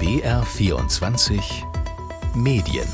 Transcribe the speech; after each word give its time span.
BR24 0.00 1.42
Medien 2.34 2.88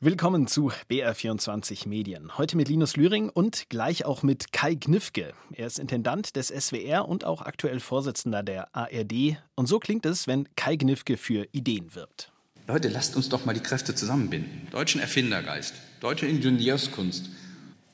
Willkommen 0.00 0.48
zu 0.48 0.72
BR24 0.90 1.86
Medien. 1.86 2.36
Heute 2.36 2.56
mit 2.56 2.68
Linus 2.68 2.96
Lühring 2.96 3.28
und 3.28 3.68
gleich 3.68 4.04
auch 4.04 4.24
mit 4.24 4.52
Kai 4.52 4.74
Gnifke. 4.74 5.32
Er 5.52 5.68
ist 5.68 5.78
Intendant 5.78 6.34
des 6.34 6.48
SWR 6.48 7.08
und 7.08 7.24
auch 7.24 7.42
aktuell 7.42 7.78
Vorsitzender 7.78 8.42
der 8.42 8.74
ARD. 8.74 9.36
Und 9.54 9.66
so 9.68 9.78
klingt 9.78 10.04
es, 10.06 10.26
wenn 10.26 10.48
Kai 10.56 10.74
Gnifke 10.74 11.16
für 11.16 11.46
Ideen 11.52 11.94
wirbt. 11.94 12.32
Leute, 12.66 12.88
lasst 12.88 13.14
uns 13.14 13.28
doch 13.28 13.44
mal 13.44 13.54
die 13.54 13.60
Kräfte 13.60 13.94
zusammenbinden. 13.94 14.66
Deutschen 14.72 15.00
Erfindergeist, 15.00 15.74
deutsche 16.00 16.26
Ingenieurskunst. 16.26 17.30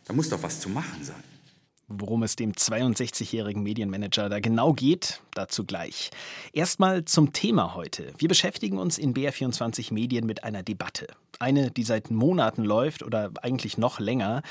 Da 0.08 0.14
muss 0.14 0.30
doch 0.30 0.42
was 0.42 0.58
zu 0.58 0.70
machen 0.70 1.04
sein. 1.04 1.22
Worum 1.86 2.22
es 2.22 2.34
dem 2.34 2.52
62-jährigen 2.52 3.62
Medienmanager 3.62 4.28
da 4.28 4.40
genau 4.40 4.72
geht, 4.72 5.22
dazu 5.34 5.64
gleich. 5.64 6.10
Erstmal 6.52 7.04
zum 7.04 7.32
Thema 7.32 7.74
heute. 7.74 8.12
Wir 8.18 8.28
beschäftigen 8.28 8.78
uns 8.78 8.98
in 8.98 9.14
BR24 9.14 9.92
Medien 9.92 10.26
mit 10.26 10.44
einer 10.44 10.62
Debatte. 10.62 11.06
Eine, 11.38 11.70
die 11.70 11.84
seit 11.84 12.10
Monaten 12.10 12.64
läuft 12.64 13.02
oder 13.02 13.30
eigentlich 13.42 13.78
noch 13.78 14.00
länger. 14.00 14.42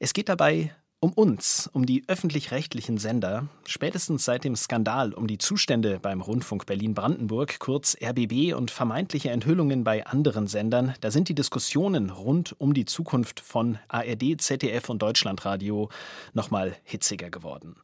Es 0.00 0.12
geht 0.12 0.28
dabei 0.28 0.74
um 1.06 1.12
uns, 1.12 1.70
um 1.72 1.86
die 1.86 2.02
öffentlich-rechtlichen 2.08 2.98
Sender, 2.98 3.46
spätestens 3.64 4.24
seit 4.24 4.42
dem 4.42 4.56
Skandal 4.56 5.12
um 5.12 5.28
die 5.28 5.38
Zustände 5.38 6.00
beim 6.02 6.20
Rundfunk 6.20 6.66
Berlin-Brandenburg, 6.66 7.60
kurz 7.60 7.96
RBB 8.02 8.54
und 8.54 8.72
vermeintliche 8.72 9.30
Enthüllungen 9.30 9.84
bei 9.84 10.04
anderen 10.04 10.48
Sendern, 10.48 10.94
da 11.02 11.12
sind 11.12 11.28
die 11.28 11.36
Diskussionen 11.36 12.10
rund 12.10 12.56
um 12.58 12.74
die 12.74 12.86
Zukunft 12.86 13.38
von 13.38 13.78
ARD, 13.86 14.40
ZDF 14.40 14.88
und 14.88 15.00
Deutschlandradio 15.00 15.90
nochmal 16.34 16.74
hitziger 16.82 17.30
geworden. 17.30 17.76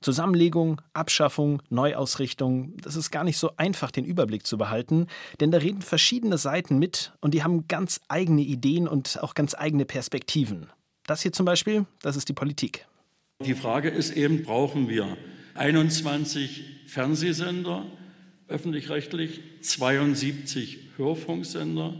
Zusammenlegung, 0.00 0.80
Abschaffung, 0.92 1.62
Neuausrichtung, 1.70 2.76
das 2.76 2.94
ist 2.94 3.10
gar 3.10 3.24
nicht 3.24 3.38
so 3.38 3.50
einfach, 3.56 3.90
den 3.90 4.04
Überblick 4.04 4.46
zu 4.46 4.56
behalten, 4.56 5.08
denn 5.40 5.50
da 5.50 5.58
reden 5.58 5.82
verschiedene 5.82 6.38
Seiten 6.38 6.78
mit 6.78 7.14
und 7.20 7.34
die 7.34 7.42
haben 7.42 7.66
ganz 7.66 8.00
eigene 8.06 8.42
Ideen 8.42 8.86
und 8.86 9.20
auch 9.24 9.34
ganz 9.34 9.56
eigene 9.56 9.86
Perspektiven. 9.86 10.70
Das 11.10 11.22
hier 11.22 11.32
zum 11.32 11.44
Beispiel, 11.44 11.86
das 12.02 12.14
ist 12.14 12.28
die 12.28 12.32
Politik. 12.34 12.86
Die 13.44 13.56
Frage 13.56 13.88
ist 13.88 14.12
eben, 14.12 14.44
brauchen 14.44 14.88
wir 14.88 15.16
21 15.54 16.84
Fernsehsender, 16.86 17.84
öffentlich-rechtlich, 18.46 19.40
72 19.60 20.90
Hörfunksender, 20.98 21.94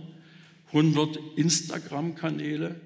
100 0.68 1.18
Instagram-Kanäle. 1.34 2.80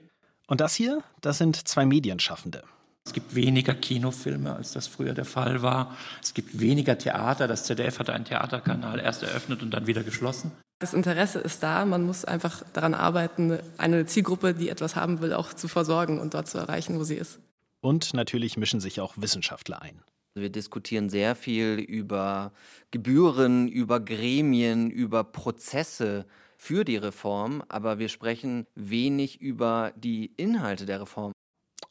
Und 0.47 0.63
das 0.63 0.75
hier, 0.75 1.05
das 1.21 1.37
sind 1.37 1.69
zwei 1.69 1.85
Medienschaffende. 1.85 2.65
Es 3.05 3.13
gibt 3.13 3.35
weniger 3.35 3.75
Kinofilme, 3.75 4.57
als 4.57 4.73
das 4.73 4.87
früher 4.87 5.13
der 5.13 5.27
Fall 5.27 5.61
war. 5.61 5.95
Es 6.23 6.33
gibt 6.33 6.59
weniger 6.59 6.97
Theater. 6.97 7.49
Das 7.49 7.65
ZDF 7.65 7.99
hat 7.99 8.09
einen 8.09 8.25
Theaterkanal 8.25 8.99
erst 8.99 9.25
eröffnet 9.25 9.63
und 9.63 9.73
dann 9.73 9.87
wieder 9.87 10.03
geschlossen. 10.03 10.53
Das 10.85 10.93
Interesse 10.93 11.39
ist 11.39 11.63
da. 11.63 11.87
Man 11.87 12.03
muss 12.03 12.27
einfach 12.27 12.63
daran 12.75 12.93
arbeiten, 12.93 13.59
eine 13.79 14.05
Zielgruppe, 14.05 14.53
die 14.53 14.69
etwas 14.69 14.97
haben 14.97 15.23
will, 15.23 15.33
auch 15.33 15.55
zu 15.55 15.67
versorgen 15.67 16.21
und 16.21 16.35
dort 16.35 16.47
zu 16.47 16.59
erreichen, 16.59 16.99
wo 16.99 17.05
sie 17.05 17.15
ist. 17.15 17.41
Und 17.81 18.13
natürlich 18.13 18.59
mischen 18.59 18.81
sich 18.81 19.01
auch 19.01 19.15
Wissenschaftler 19.17 19.81
ein. 19.81 20.03
Wir 20.35 20.51
diskutieren 20.51 21.09
sehr 21.09 21.37
viel 21.37 21.79
über 21.79 22.53
Gebühren, 22.91 23.67
über 23.67 23.99
Gremien, 23.99 24.91
über 24.91 25.25
Prozesse 25.25 26.27
für 26.59 26.85
die 26.85 26.99
Reform, 26.99 27.63
aber 27.71 27.99
wir 27.99 28.11
sprechen 28.11 28.67
wenig 28.75 29.41
über 29.41 29.95
die 29.97 30.35
Inhalte 30.37 30.85
der 30.85 31.01
Reform. 31.01 31.33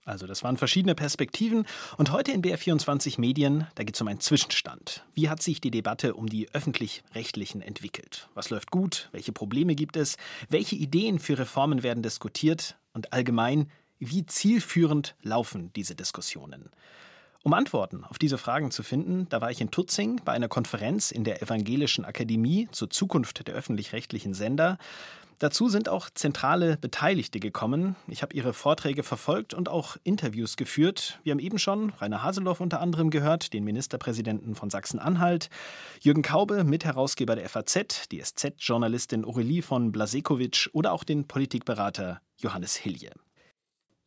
Also 0.06 0.28
das 0.28 0.44
waren 0.44 0.58
verschiedene 0.58 0.96
Perspektiven 0.96 1.66
und 1.98 2.12
heute 2.12 2.34
in 2.34 2.42
BR24 2.42 3.22
Medien, 3.22 3.68
da 3.76 3.84
geht 3.84 3.96
es 3.96 4.02
um 4.02 4.10
einen 4.10 4.20
Zwischenstand. 4.20 5.06
Wie 5.14 5.30
hat 5.30 5.42
sich 5.42 5.62
die 5.62 5.72
Debatte 5.72 6.16
um 6.16 6.28
die 6.28 6.50
öffentlich-rechtlichen 6.54 7.62
entwickelt? 7.62 8.28
Was 8.34 8.50
läuft 8.50 8.70
gut? 8.70 9.08
Welche 9.14 9.32
Probleme 9.32 9.76
gibt 9.76 9.96
es? 9.96 10.18
Welche 10.50 10.76
Ideen 10.76 11.20
für 11.20 11.40
Reformen 11.40 11.84
werden 11.84 12.04
diskutiert? 12.04 12.76
Und 12.92 13.14
allgemein, 13.14 13.72
wie 14.00 14.26
zielführend 14.26 15.16
laufen 15.22 15.72
diese 15.74 15.96
Diskussionen? 15.96 16.70
Um 17.42 17.54
Antworten 17.54 18.04
auf 18.04 18.18
diese 18.18 18.38
Fragen 18.38 18.72
zu 18.72 18.84
finden, 18.84 19.28
da 19.30 19.42
war 19.42 19.52
ich 19.52 19.60
in 19.60 19.72
Tutzing 19.72 20.22
bei 20.24 20.34
einer 20.34 20.48
Konferenz 20.48 21.12
in 21.12 21.24
der 21.24 21.42
Evangelischen 21.42 22.06
Akademie 22.06 22.68
zur 22.72 22.90
Zukunft 22.90 23.48
der 23.48 23.56
öffentlich-rechtlichen 23.56 24.34
Sender. 24.34 24.78
Dazu 25.40 25.68
sind 25.68 25.90
auch 25.90 26.10
zentrale 26.10 26.78
Beteiligte 26.78 27.40
gekommen. 27.40 27.96
Ich 28.08 28.22
habe 28.22 28.36
ihre 28.36 28.54
Vorträge 28.54 29.04
verfolgt 29.04 29.54
und 29.54 29.70
auch 29.70 29.98
Interviews 30.04 30.56
geführt. 30.56 31.20
Wir 31.24 31.32
haben 31.32 31.40
eben 31.40 31.60
schon 31.60 31.90
Rainer 31.92 32.24
Haseloff 32.24 32.62
unter 32.62 32.80
anderem 32.80 33.10
gehört, 33.10 33.54
den 33.54 33.64
Ministerpräsidenten 33.64 34.56
von 34.56 34.70
Sachsen-Anhalt, 34.70 35.50
Jürgen 36.02 36.22
Kaube, 36.22 36.64
Mitherausgeber 36.64 37.36
der 37.36 37.50
FAZ, 37.50 38.10
die 38.12 38.22
SZ-Journalistin 38.22 39.26
Aurelie 39.26 39.62
von 39.62 39.92
Blasekowitsch 39.92 40.70
oder 40.74 40.94
auch 40.94 41.04
den 41.04 41.28
Politikberater 41.28 42.22
Johannes 42.38 42.76
Hilje. 42.76 43.12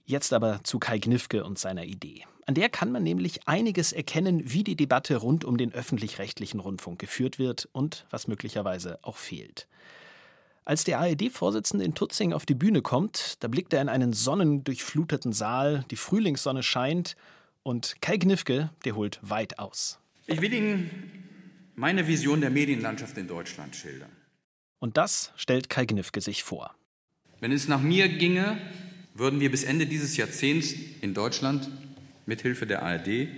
Jetzt 0.04 0.32
aber 0.32 0.62
zu 0.62 0.78
Kai 0.78 0.98
Gnifke 0.98 1.44
und 1.44 1.58
seiner 1.58 1.84
Idee. 1.84 2.24
An 2.46 2.54
der 2.54 2.68
kann 2.68 2.92
man 2.92 3.02
nämlich 3.02 3.48
einiges 3.48 3.92
erkennen, 3.92 4.40
wie 4.44 4.62
die 4.62 4.76
Debatte 4.76 5.16
rund 5.16 5.44
um 5.44 5.56
den 5.56 5.72
öffentlich-rechtlichen 5.72 6.60
Rundfunk 6.60 7.00
geführt 7.00 7.40
wird 7.40 7.68
und 7.72 8.06
was 8.10 8.28
möglicherweise 8.28 9.00
auch 9.02 9.16
fehlt. 9.16 9.66
Als 10.66 10.82
der 10.82 10.98
ARD-Vorsitzende 10.98 11.84
in 11.84 11.94
Tutzing 11.94 12.32
auf 12.32 12.44
die 12.44 12.56
Bühne 12.56 12.82
kommt, 12.82 13.36
da 13.38 13.46
blickt 13.46 13.72
er 13.72 13.80
in 13.80 13.88
einen 13.88 14.12
sonnendurchfluteten 14.12 15.32
Saal, 15.32 15.84
die 15.92 15.96
Frühlingssonne 15.96 16.64
scheint 16.64 17.14
und 17.62 17.94
Kai 18.00 18.16
Gnifke, 18.16 18.70
der 18.84 18.96
holt 18.96 19.20
weit 19.22 19.60
aus. 19.60 20.00
Ich 20.26 20.40
will 20.40 20.52
Ihnen 20.52 20.90
meine 21.76 22.08
Vision 22.08 22.40
der 22.40 22.50
Medienlandschaft 22.50 23.16
in 23.16 23.28
Deutschland 23.28 23.76
schildern. 23.76 24.10
Und 24.80 24.96
das 24.96 25.30
stellt 25.36 25.70
Kai 25.70 25.86
Gnifke 25.86 26.20
sich 26.20 26.42
vor. 26.42 26.74
Wenn 27.38 27.52
es 27.52 27.68
nach 27.68 27.80
mir 27.80 28.08
ginge, 28.08 28.58
würden 29.14 29.38
wir 29.38 29.52
bis 29.52 29.62
Ende 29.62 29.86
dieses 29.86 30.16
Jahrzehnts 30.16 30.74
in 31.00 31.14
Deutschland 31.14 31.70
mithilfe 32.26 32.66
der 32.66 32.82
ARD 32.82 33.28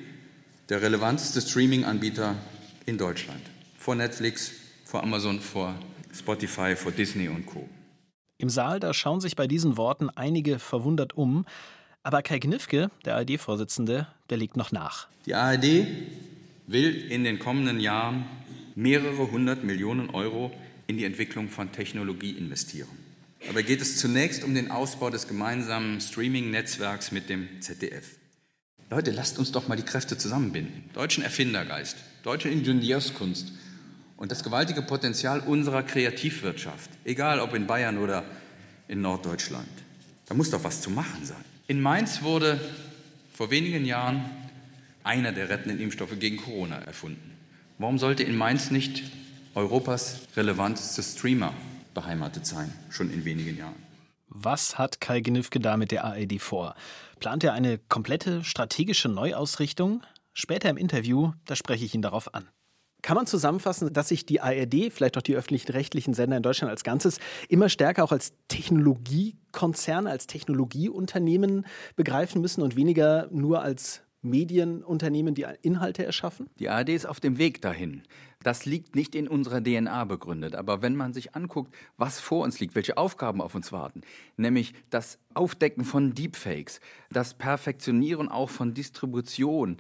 der 0.71 0.81
relevanteste 0.81 1.43
Streaming-Anbieter 1.43 2.37
in 2.87 2.97
Deutschland. 2.97 3.43
Vor 3.77 3.97
Netflix, 3.97 4.51
vor 4.87 5.03
Amazon, 5.03 5.41
vor 5.41 5.79
Spotify, 6.19 6.77
vor 6.77 6.93
Disney 6.93 7.29
und 7.29 7.47
Co. 7.47 7.69
Im 8.39 8.49
Saal, 8.49 8.81
da 8.81 8.95
schauen 8.95 9.21
sich 9.21 9.37
bei 9.37 9.47
diesen 9.47 9.77
Worten 9.77 10.11
einige 10.11 10.59
verwundert 10.59 11.17
um. 11.17 11.45
Aber 12.03 12.23
Kai 12.23 12.39
Gnifke, 12.39 12.91
der 13.05 13.17
ARD-Vorsitzende, 13.17 14.07
der 14.31 14.37
legt 14.37 14.57
noch 14.57 14.71
nach. 14.73 15.09
Die 15.27 15.35
ARD 15.35 15.87
will 16.67 17.11
in 17.11 17.25
den 17.25 17.39
kommenden 17.39 17.81
Jahren 17.81 18.25
mehrere 18.77 19.31
hundert 19.31 19.65
Millionen 19.65 20.11
Euro 20.11 20.53
in 20.87 20.99
die 20.99 21.05
Entwicklung 21.05 21.49
von 21.49 21.73
Technologie 21.73 22.31
investieren. 22.31 22.89
Dabei 23.47 23.63
geht 23.63 23.81
es 23.81 23.99
zunächst 23.99 24.45
um 24.45 24.55
den 24.55 24.71
Ausbau 24.71 25.11
des 25.11 25.29
gemeinsamen 25.29 26.01
Streaming-Netzwerks 26.01 27.13
mit 27.13 27.29
dem 27.29 27.49
ZDF. 27.61 28.17
Leute, 28.91 29.11
lasst 29.11 29.39
uns 29.39 29.53
doch 29.53 29.69
mal 29.69 29.77
die 29.77 29.85
Kräfte 29.85 30.17
zusammenbinden. 30.17 30.91
Deutschen 30.95 31.23
Erfindergeist, 31.23 31.97
deutsche 32.23 32.49
Ingenieurskunst 32.49 33.53
und 34.19 34.31
das 34.33 34.43
gewaltige 34.43 34.83
Potenzial 34.83 35.41
unserer 35.41 35.83
Kreativwirtschaft, 35.83 36.91
egal 37.05 37.41
ob 37.41 37.55
in 37.55 37.67
Bayern 37.67 37.99
oder 37.99 38.25
in 38.89 39.01
Norddeutschland. 39.01 39.69
Da 40.27 40.35
muss 40.35 40.51
doch 40.51 40.63
was 40.65 40.83
zu 40.83 40.91
machen 40.91 41.25
sein. 41.25 41.45
In 41.69 41.81
Mainz 41.81 42.23
wurde 42.23 42.61
vor 43.33 43.51
wenigen 43.51 43.87
Jahren 43.87 44.25
einer 45.05 45.33
der 45.33 45.49
rettenden 45.49 45.81
Impfstoffe 45.81 46.19
gegen 46.19 46.37
Corona 46.37 46.77
erfunden. 46.77 47.33
Warum 47.79 47.99
sollte 47.99 48.25
in 48.25 48.37
Mainz 48.37 48.71
nicht 48.71 49.05
Europas 49.55 50.21
relevanteste 50.37 51.03
Streamer 51.03 51.55
beheimatet 51.95 52.45
sein, 52.45 52.73
schon 52.91 53.11
in 53.11 53.25
wenigen 53.25 53.57
Jahren? 53.57 53.89
Was 54.29 54.77
hat 54.79 55.01
Kai 55.01 55.21
Gnifke 55.21 55.61
da 55.61 55.77
mit 55.77 55.93
der 55.93 56.05
ARD 56.05 56.41
vor? 56.41 56.75
Plant 57.21 57.45
er 57.45 57.53
eine 57.53 57.79
komplette 57.79 58.45
strategische 58.45 59.09
Neuausrichtung? 59.09 60.03
Später 60.35 60.69
im 60.69 60.77
Interview, 60.77 61.33
da 61.47 61.57
spreche 61.57 61.85
ich 61.85 61.95
ihn 61.95 62.03
darauf 62.03 62.35
an. 62.35 62.49
Kann 63.03 63.17
man 63.17 63.27
zusammenfassen, 63.27 63.93
dass 63.93 64.09
sich 64.09 64.27
die 64.27 64.41
ARD, 64.41 64.93
vielleicht 64.93 65.17
auch 65.17 65.23
die 65.23 65.37
öffentlichen 65.37 65.71
rechtlichen 65.73 66.15
Sender 66.15 66.37
in 66.37 66.43
Deutschland 66.43 66.71
als 66.71 66.83
Ganzes, 66.83 67.19
immer 67.49 67.69
stärker 67.69 68.03
auch 68.03 68.13
als 68.13 68.33
Technologiekonzerne, 68.49 70.11
als 70.11 70.27
Technologieunternehmen 70.27 71.67
begreifen 71.95 72.41
müssen 72.41 72.63
und 72.63 72.75
weniger 72.75 73.29
nur 73.31 73.63
als 73.63 74.03
Medienunternehmen, 74.23 75.35
die 75.35 75.47
Inhalte 75.63 76.05
erschaffen? 76.05 76.51
Die 76.59 76.69
ARD 76.69 76.91
ist 76.91 77.07
auf 77.07 77.21
dem 77.21 77.39
Weg 77.39 77.63
dahin. 77.63 78.03
Das 78.43 78.67
liegt 78.67 78.95
nicht 78.95 79.15
in 79.15 79.29
unserer 79.29 79.63
DNA 79.63 80.05
begründet. 80.05 80.55
Aber 80.55 80.83
wenn 80.83 80.97
man 80.97 81.13
sich 81.13 81.35
anguckt, 81.35 81.75
was 81.97 82.21
vor 82.21 82.45
uns 82.45 82.61
liegt, 82.61 82.75
welche 82.75 82.97
Aufgaben 82.97 83.41
auf 83.41 83.55
uns 83.55 83.73
warten, 83.73 84.03
nämlich 84.37 84.75
das 84.91 85.19
Aufdecken 85.35 85.85
von 85.85 86.15
Deepfakes, 86.15 86.81
das 87.11 87.35
Perfektionieren 87.35 88.29
auch 88.29 88.51
von 88.51 88.75
Distribution, 88.75 89.79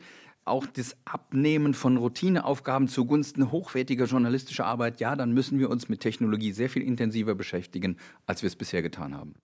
auch 0.48 0.66
das 0.66 0.96
Abnehmen 1.04 1.74
von 1.74 1.96
Routineaufgaben 1.96 2.88
zugunsten 2.88 3.50
hochwertiger 3.50 4.06
journalistischer 4.06 4.66
Arbeit, 4.66 5.00
ja, 5.00 5.16
dann 5.16 5.32
müssen 5.32 5.58
wir 5.58 5.70
uns 5.70 5.88
mit 5.88 6.00
Technologie 6.00 6.52
sehr 6.52 6.70
viel 6.70 6.82
intensiver 6.82 7.34
beschäftigen, 7.34 7.96
als 8.26 8.42
wir 8.42 8.48
es 8.48 8.56
bisher 8.56 8.82
getan 8.82 9.14
haben. 9.14 9.34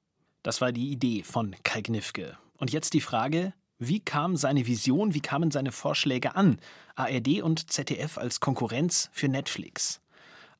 Das 0.42 0.60
war 0.60 0.72
die 0.72 0.90
Idee 0.90 1.22
von 1.22 1.54
Kai 1.62 1.80
Gnifke. 1.80 2.36
Und 2.58 2.72
jetzt 2.72 2.94
die 2.94 3.00
Frage, 3.00 3.52
Wie 3.78 4.00
kam 4.00 4.36
seine 4.36 4.66
Vision, 4.66 5.14
wie 5.14 5.20
kamen 5.20 5.50
seine 5.50 5.72
Vorschläge 5.72 6.36
an? 6.36 6.58
ARD 6.94 7.42
und 7.42 7.72
ZDF 7.72 8.18
als 8.18 8.38
Konkurrenz 8.38 9.10
für 9.12 9.28
Netflix. 9.28 10.00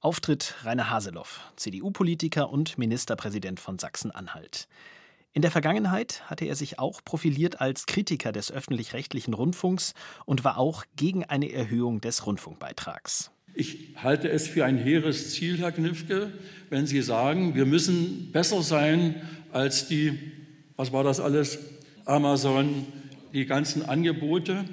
Auftritt 0.01 0.57
Rainer 0.65 0.91
Haseloff, 0.91 1.41
CDU-Politiker 1.57 2.51
und 2.51 2.77
Ministerpräsident 2.77 3.61
von 3.61 3.79
Sachsen-Anhalt. 3.79 4.69
In 5.37 5.43
der 5.43 5.51
Vergangenheit 5.51 6.23
hatte 6.31 6.45
er 6.45 6.55
sich 6.55 6.79
auch 6.79 7.03
profiliert 7.05 7.61
als 7.61 7.87
Kritiker 7.87 8.31
des 8.31 8.53
öffentlich-rechtlichen 8.53 9.35
Rundfunks 9.35 9.93
und 10.27 10.45
war 10.45 10.59
auch 10.59 10.85
gegen 10.95 11.25
eine 11.25 11.51
Erhöhung 11.51 12.01
des 12.01 12.25
Rundfunkbeitrags. 12.25 13.33
Ich 13.53 13.97
halte 13.97 14.31
es 14.31 14.47
für 14.47 14.65
ein 14.65 14.79
hehres 14.79 15.33
Ziel, 15.33 15.59
Herr 15.59 15.73
Knifke, 15.73 16.33
wenn 16.71 16.87
Sie 16.87 17.03
sagen, 17.03 17.57
wir 17.57 17.67
müssen 17.67 18.31
besser 18.31 18.63
sein 18.63 19.17
als 19.51 19.89
die, 19.89 20.17
was 20.77 20.93
war 20.93 21.03
das 21.03 21.19
alles, 21.19 21.59
Amazon, 22.05 22.87
die 23.33 23.45
ganzen 23.45 23.83
Angebote, 23.83 24.65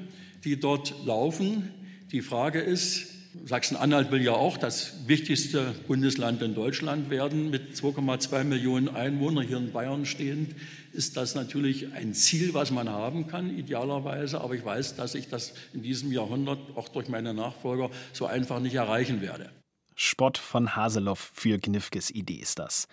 die 0.43 0.59
dort 0.59 0.93
laufen. 1.07 1.71
Die 2.11 2.21
Frage 2.21 2.59
ist, 2.59 3.10
Sachsen-Anhalt 3.45 4.12
will 4.12 4.22
ja 4.22 4.33
auch 4.33 4.57
das 4.57 5.07
wichtigste 5.07 5.74
Bundesland 5.88 6.42
in 6.42 6.54
Deutschland 6.54 7.10
werden 7.10 7.50
mit 7.50 7.75
2,2 7.75 8.44
Millionen 8.44 8.89
Einwohnern 8.89 9.48
hier 9.48 9.57
in 9.57 9.72
Bayern 9.72 10.06
stehend. 10.06 10.56
Ist 10.92 11.16
das 11.16 11.33
natürlich 11.36 11.94
ein 11.94 12.13
Ziel, 12.13 12.54
was 12.54 12.72
man 12.72 12.89
haben 12.89 13.28
kann, 13.28 13.57
idealerweise. 13.57 14.42
Aber 14.42 14.54
ich 14.54 14.66
weiß, 14.66 14.95
dass 14.95 15.16
ich 15.16 15.30
das 15.30 15.54
in 15.74 15.81
diesem 15.81 16.12
Jahrhundert 16.12 16.60
auch 16.75 16.89
durch 16.89 17.07
meine 17.07 17.33
Nachfolger 17.33 17.89
so 18.12 18.25
einfach 18.25 18.60
nicht 18.60 18.75
erreichen 18.75 19.22
werde. 19.22 19.50
Spott 19.95 20.38
von 20.38 20.75
Haseloff 20.75 21.31
für 21.33 21.57
Gnifkes 21.57 22.10
Idee 22.10 22.36
ist 22.36 22.60
das. 22.60 22.88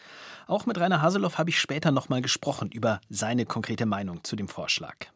Auch 0.46 0.66
mit 0.66 0.78
Rainer 0.78 1.02
Haseloff 1.02 1.38
habe 1.38 1.50
ich 1.50 1.58
später 1.58 1.90
nochmal 1.90 2.22
gesprochen 2.22 2.70
über 2.70 3.00
seine 3.08 3.44
konkrete 3.46 3.86
Meinung 3.86 4.22
zu 4.24 4.36
dem 4.36 4.48
Vorschlag. 4.48 5.06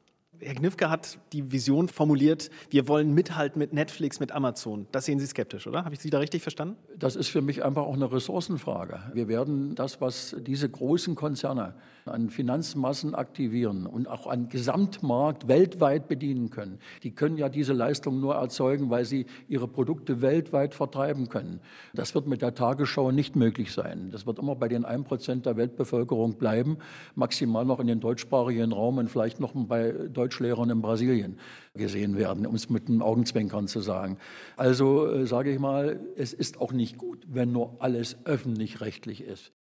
Herr 0.43 0.55
Knifke 0.55 0.91
hat 0.91 1.19
die 1.33 1.53
Vision 1.53 1.89
formuliert, 1.89 2.51
wir 2.71 2.89
wollen 2.89 3.15
mithalten 3.15 3.61
mit 3.61 3.73
Netflix, 3.73 4.19
mit 4.19 4.33
Amazon. 4.33 4.87
Das 4.91 5.05
sehen 5.05 5.21
Sie 5.21 5.27
skeptisch, 5.27 5.67
oder? 5.67 5.85
Habe 5.85 5.95
ich 5.95 6.01
Sie 6.01 6.11
da 6.11 6.19
richtig 6.19 6.43
verstanden? 6.43 6.77
Das 6.99 7.15
ist 7.15 7.29
für 7.29 7.43
mich 7.43 7.65
einfach 7.65 7.83
auch 7.83 7.95
eine 7.95 8.11
Ressourcenfrage. 8.11 9.01
Wir 9.15 9.29
werden 9.29 9.77
das, 9.77 10.01
was 10.01 10.35
diese 10.41 10.69
großen 10.69 11.15
Konzerne 11.15 11.75
an 12.07 12.31
Finanzmassen 12.31 13.15
aktivieren 13.15 13.87
und 13.87 14.09
auch 14.09 14.27
an 14.27 14.49
Gesamtmarkt 14.49 15.49
weltweit 15.49 16.09
bedienen 16.09 16.51
können, 16.51 16.79
die 17.03 17.13
können 17.13 17.37
ja 17.37 17.49
diese 17.49 17.73
Leistung 17.73 18.21
nur 18.21 18.35
erzeugen, 18.35 18.91
weil 18.91 19.05
sie 19.05 19.27
ihre 19.49 19.69
Produkte 19.69 20.21
weltweit 20.21 20.75
vertreiben 20.75 21.29
können. 21.29 21.61
Das 21.95 22.15
wird 22.15 22.27
mit 22.27 22.43
der 22.43 22.55
Tagesschau 22.55 23.13
nicht 23.13 23.37
möglich 23.37 23.73
sein. 23.73 24.11
Das 24.11 24.27
wird 24.27 24.39
immer 24.41 24.57
bei 24.57 24.69
den 24.69 24.85
1% 24.85 25.43
der 25.43 25.57
Weltbevölkerung 25.57 26.35
bleiben, 26.35 26.79
maximal 27.15 27.65
noch 27.65 27.79
in 27.79 27.87
den 27.87 28.01
deutschsprachigen 28.01 28.73
Raum 28.73 28.99
und 28.99 29.09
vielleicht 29.09 29.39
noch 29.39 29.53
bei 29.55 29.93
Deutsch 29.93 30.33
Deutschlehrern 30.33 30.71
in 30.71 30.81
Brasilien 30.81 31.39
gesehen 31.75 32.17
werden, 32.17 32.47
um 32.47 32.55
es 32.55 32.71
mit 32.71 32.89
einem 32.89 33.03
Augenzwinkern 33.03 33.69
zu 33.69 33.81
sagen. 33.81 34.19
Also 34.57 35.07
äh, 35.07 35.27
sage 35.27 35.53
ich 35.53 35.59
mal, 35.59 36.01
es 36.17 36.33
ist 36.33 36.61
auch 36.61 36.73
nicht 36.73 36.97
gut, 36.97 37.27
wenn 37.29 37.53
nur 37.53 37.77
alles 37.81 38.17
öffentlich-rechtlich 38.25 39.23
ist. 39.23 39.53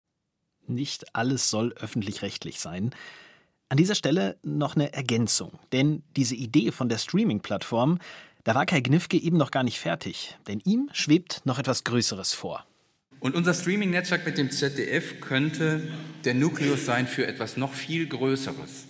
Nicht 0.75 1.15
alles 1.15 1.51
soll 1.51 1.73
öffentlich-rechtlich 1.75 2.61
sein. 2.61 2.91
An 3.69 3.77
dieser 3.77 3.95
Stelle 3.95 4.37
noch 4.43 4.75
eine 4.75 4.93
Ergänzung, 4.93 5.59
denn 5.73 6.03
diese 6.17 6.35
Idee 6.35 6.73
von 6.73 6.89
der 6.89 6.99
Streaming-Plattform, 6.99 7.99
da 8.45 8.55
war 8.55 8.67
Kai 8.67 8.81
Gnifke 8.81 9.17
eben 9.17 9.37
noch 9.37 9.51
gar 9.51 9.63
nicht 9.63 9.79
fertig, 9.79 10.37
denn 10.49 10.61
ihm 10.65 10.89
schwebt 10.93 11.43
noch 11.45 11.59
etwas 11.59 11.85
Größeres 11.85 12.33
vor. 12.33 12.65
Und 13.21 13.35
unser 13.35 13.55
Streaming-Netzwerk 13.55 14.25
mit 14.25 14.39
dem 14.39 14.51
ZDF 14.51 15.21
könnte 15.21 15.87
der 16.25 16.35
Nukleus 16.35 16.87
sein 16.87 17.07
für 17.07 17.27
etwas 17.27 17.57
noch 17.57 17.75
viel 17.75 18.09
Größeres 18.09 18.87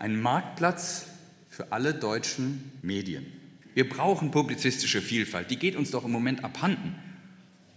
ein 0.00 0.18
Marktplatz 0.18 1.08
für 1.50 1.72
alle 1.72 1.92
deutschen 1.92 2.72
Medien. 2.80 3.26
Wir 3.74 3.86
brauchen 3.86 4.30
publizistische 4.30 5.02
Vielfalt, 5.02 5.50
die 5.50 5.58
geht 5.58 5.76
uns 5.76 5.90
doch 5.90 6.04
im 6.04 6.10
Moment 6.10 6.42
abhanden. 6.42 6.94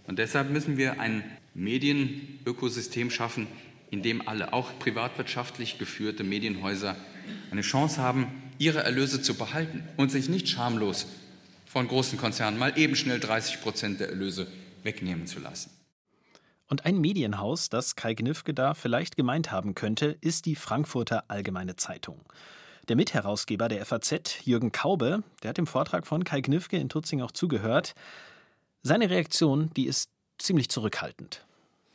Und 0.06 0.18
deshalb 0.18 0.50
müssen 0.50 0.78
wir 0.78 1.00
ein 1.00 1.22
Medienökosystem 1.54 3.10
schaffen, 3.10 3.46
in 3.90 4.02
dem 4.02 4.26
alle, 4.26 4.52
auch 4.52 4.78
privatwirtschaftlich 4.78 5.78
geführte 5.78 6.24
Medienhäuser, 6.24 6.96
eine 7.50 7.62
Chance 7.62 8.00
haben, 8.00 8.26
ihre 8.58 8.82
Erlöse 8.82 9.22
zu 9.22 9.34
behalten 9.34 9.82
und 9.96 10.10
sich 10.10 10.28
nicht 10.28 10.48
schamlos 10.48 11.06
von 11.66 11.88
großen 11.88 12.18
Konzernen 12.18 12.58
mal 12.58 12.78
eben 12.78 12.94
schnell 12.94 13.18
30 13.18 13.60
Prozent 13.60 14.00
der 14.00 14.08
Erlöse 14.08 14.46
wegnehmen 14.84 15.26
zu 15.26 15.40
lassen. 15.40 15.70
Und 16.68 16.86
ein 16.86 17.00
Medienhaus, 17.00 17.68
das 17.68 17.96
Kai 17.96 18.14
Gnifke 18.14 18.54
da 18.54 18.74
vielleicht 18.74 19.16
gemeint 19.16 19.50
haben 19.50 19.74
könnte, 19.74 20.16
ist 20.20 20.46
die 20.46 20.56
Frankfurter 20.56 21.24
Allgemeine 21.28 21.76
Zeitung. 21.76 22.20
Der 22.88 22.96
Mitherausgeber 22.96 23.68
der 23.68 23.84
FAZ, 23.84 24.44
Jürgen 24.44 24.70
Kaube, 24.70 25.22
der 25.42 25.50
hat 25.50 25.58
dem 25.58 25.66
Vortrag 25.66 26.06
von 26.06 26.24
Kai 26.24 26.40
Gnifke 26.40 26.76
in 26.76 26.88
Tutzing 26.88 27.22
auch 27.22 27.32
zugehört. 27.32 27.94
Seine 28.82 29.10
Reaktion, 29.10 29.70
die 29.74 29.86
ist 29.86 30.10
ziemlich 30.38 30.68
zurückhaltend. 30.68 31.44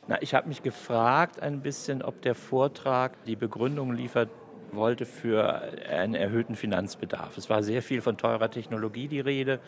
Na, 0.08 0.20
ich 0.22 0.34
habe 0.34 0.48
mich 0.48 0.62
gefragt 0.62 1.40
ein 1.40 1.60
bisschen, 1.60 2.02
ob 2.02 2.22
der 2.22 2.34
Vortrag 2.34 3.24
die 3.24 3.36
Begründung 3.36 3.92
liefert 3.92 4.28
wollte 4.72 5.06
für 5.06 5.62
einen 5.88 6.14
erhöhten 6.14 6.54
Finanzbedarf. 6.54 7.36
Es 7.36 7.50
war 7.50 7.62
sehr 7.62 7.82
viel 7.82 8.00
von 8.00 8.16
teurer 8.16 8.50
Technologie 8.50 9.08
die 9.08 9.20
Rede 9.20 9.60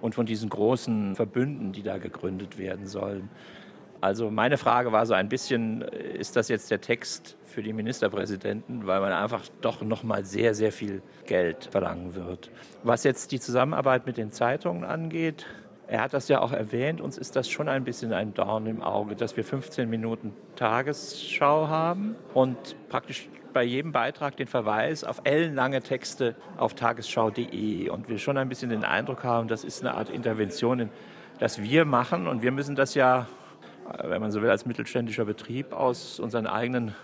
und 0.00 0.14
von 0.14 0.26
diesen 0.26 0.48
großen 0.48 1.16
Verbünden, 1.16 1.72
die 1.72 1.82
da 1.82 1.98
gegründet 1.98 2.58
werden 2.58 2.86
sollen. 2.86 3.30
Also 4.00 4.30
meine 4.30 4.56
Frage 4.56 4.92
war 4.92 5.04
so 5.04 5.12
ein 5.12 5.28
bisschen, 5.28 5.82
ist 5.82 6.34
das 6.34 6.48
jetzt 6.48 6.70
der 6.70 6.80
Text 6.80 7.36
für 7.44 7.62
die 7.62 7.72
Ministerpräsidenten, 7.72 8.86
weil 8.86 9.00
man 9.00 9.12
einfach 9.12 9.42
doch 9.60 9.82
noch 9.82 10.02
mal 10.02 10.24
sehr 10.24 10.54
sehr 10.54 10.72
viel 10.72 11.02
Geld 11.26 11.68
verlangen 11.70 12.14
wird. 12.14 12.50
Was 12.82 13.04
jetzt 13.04 13.32
die 13.32 13.40
Zusammenarbeit 13.40 14.06
mit 14.06 14.16
den 14.16 14.30
Zeitungen 14.30 14.84
angeht, 14.84 15.44
er 15.90 16.02
hat 16.02 16.14
das 16.14 16.28
ja 16.28 16.40
auch 16.40 16.52
erwähnt, 16.52 17.00
uns 17.00 17.18
ist 17.18 17.34
das 17.36 17.48
schon 17.48 17.68
ein 17.68 17.84
bisschen 17.84 18.12
ein 18.12 18.32
Dorn 18.32 18.66
im 18.66 18.82
Auge, 18.82 19.16
dass 19.16 19.36
wir 19.36 19.44
15 19.44 19.90
Minuten 19.90 20.32
Tagesschau 20.56 21.68
haben 21.68 22.14
und 22.32 22.76
praktisch 22.88 23.28
bei 23.52 23.64
jedem 23.64 23.90
Beitrag 23.90 24.36
den 24.36 24.46
Verweis 24.46 25.02
auf 25.02 25.20
ellenlange 25.24 25.82
Texte 25.82 26.36
auf 26.56 26.74
tagesschau.de 26.74 27.88
und 27.88 28.08
wir 28.08 28.18
schon 28.18 28.38
ein 28.38 28.48
bisschen 28.48 28.70
den 28.70 28.84
Eindruck 28.84 29.24
haben, 29.24 29.48
das 29.48 29.64
ist 29.64 29.84
eine 29.84 29.94
Art 29.94 30.10
Intervention, 30.10 30.78
in 30.78 30.90
das 31.40 31.60
wir 31.60 31.84
machen. 31.84 32.28
Und 32.28 32.42
wir 32.42 32.52
müssen 32.52 32.76
das 32.76 32.94
ja 32.94 33.26
wenn 34.04 34.20
man 34.20 34.30
so 34.30 34.42
will, 34.42 34.50
als 34.50 34.66
mittelständischer 34.66 35.24
Betrieb 35.24 35.72
aus 35.72 36.20
unseren 36.20 36.46
eigenen 36.46 36.94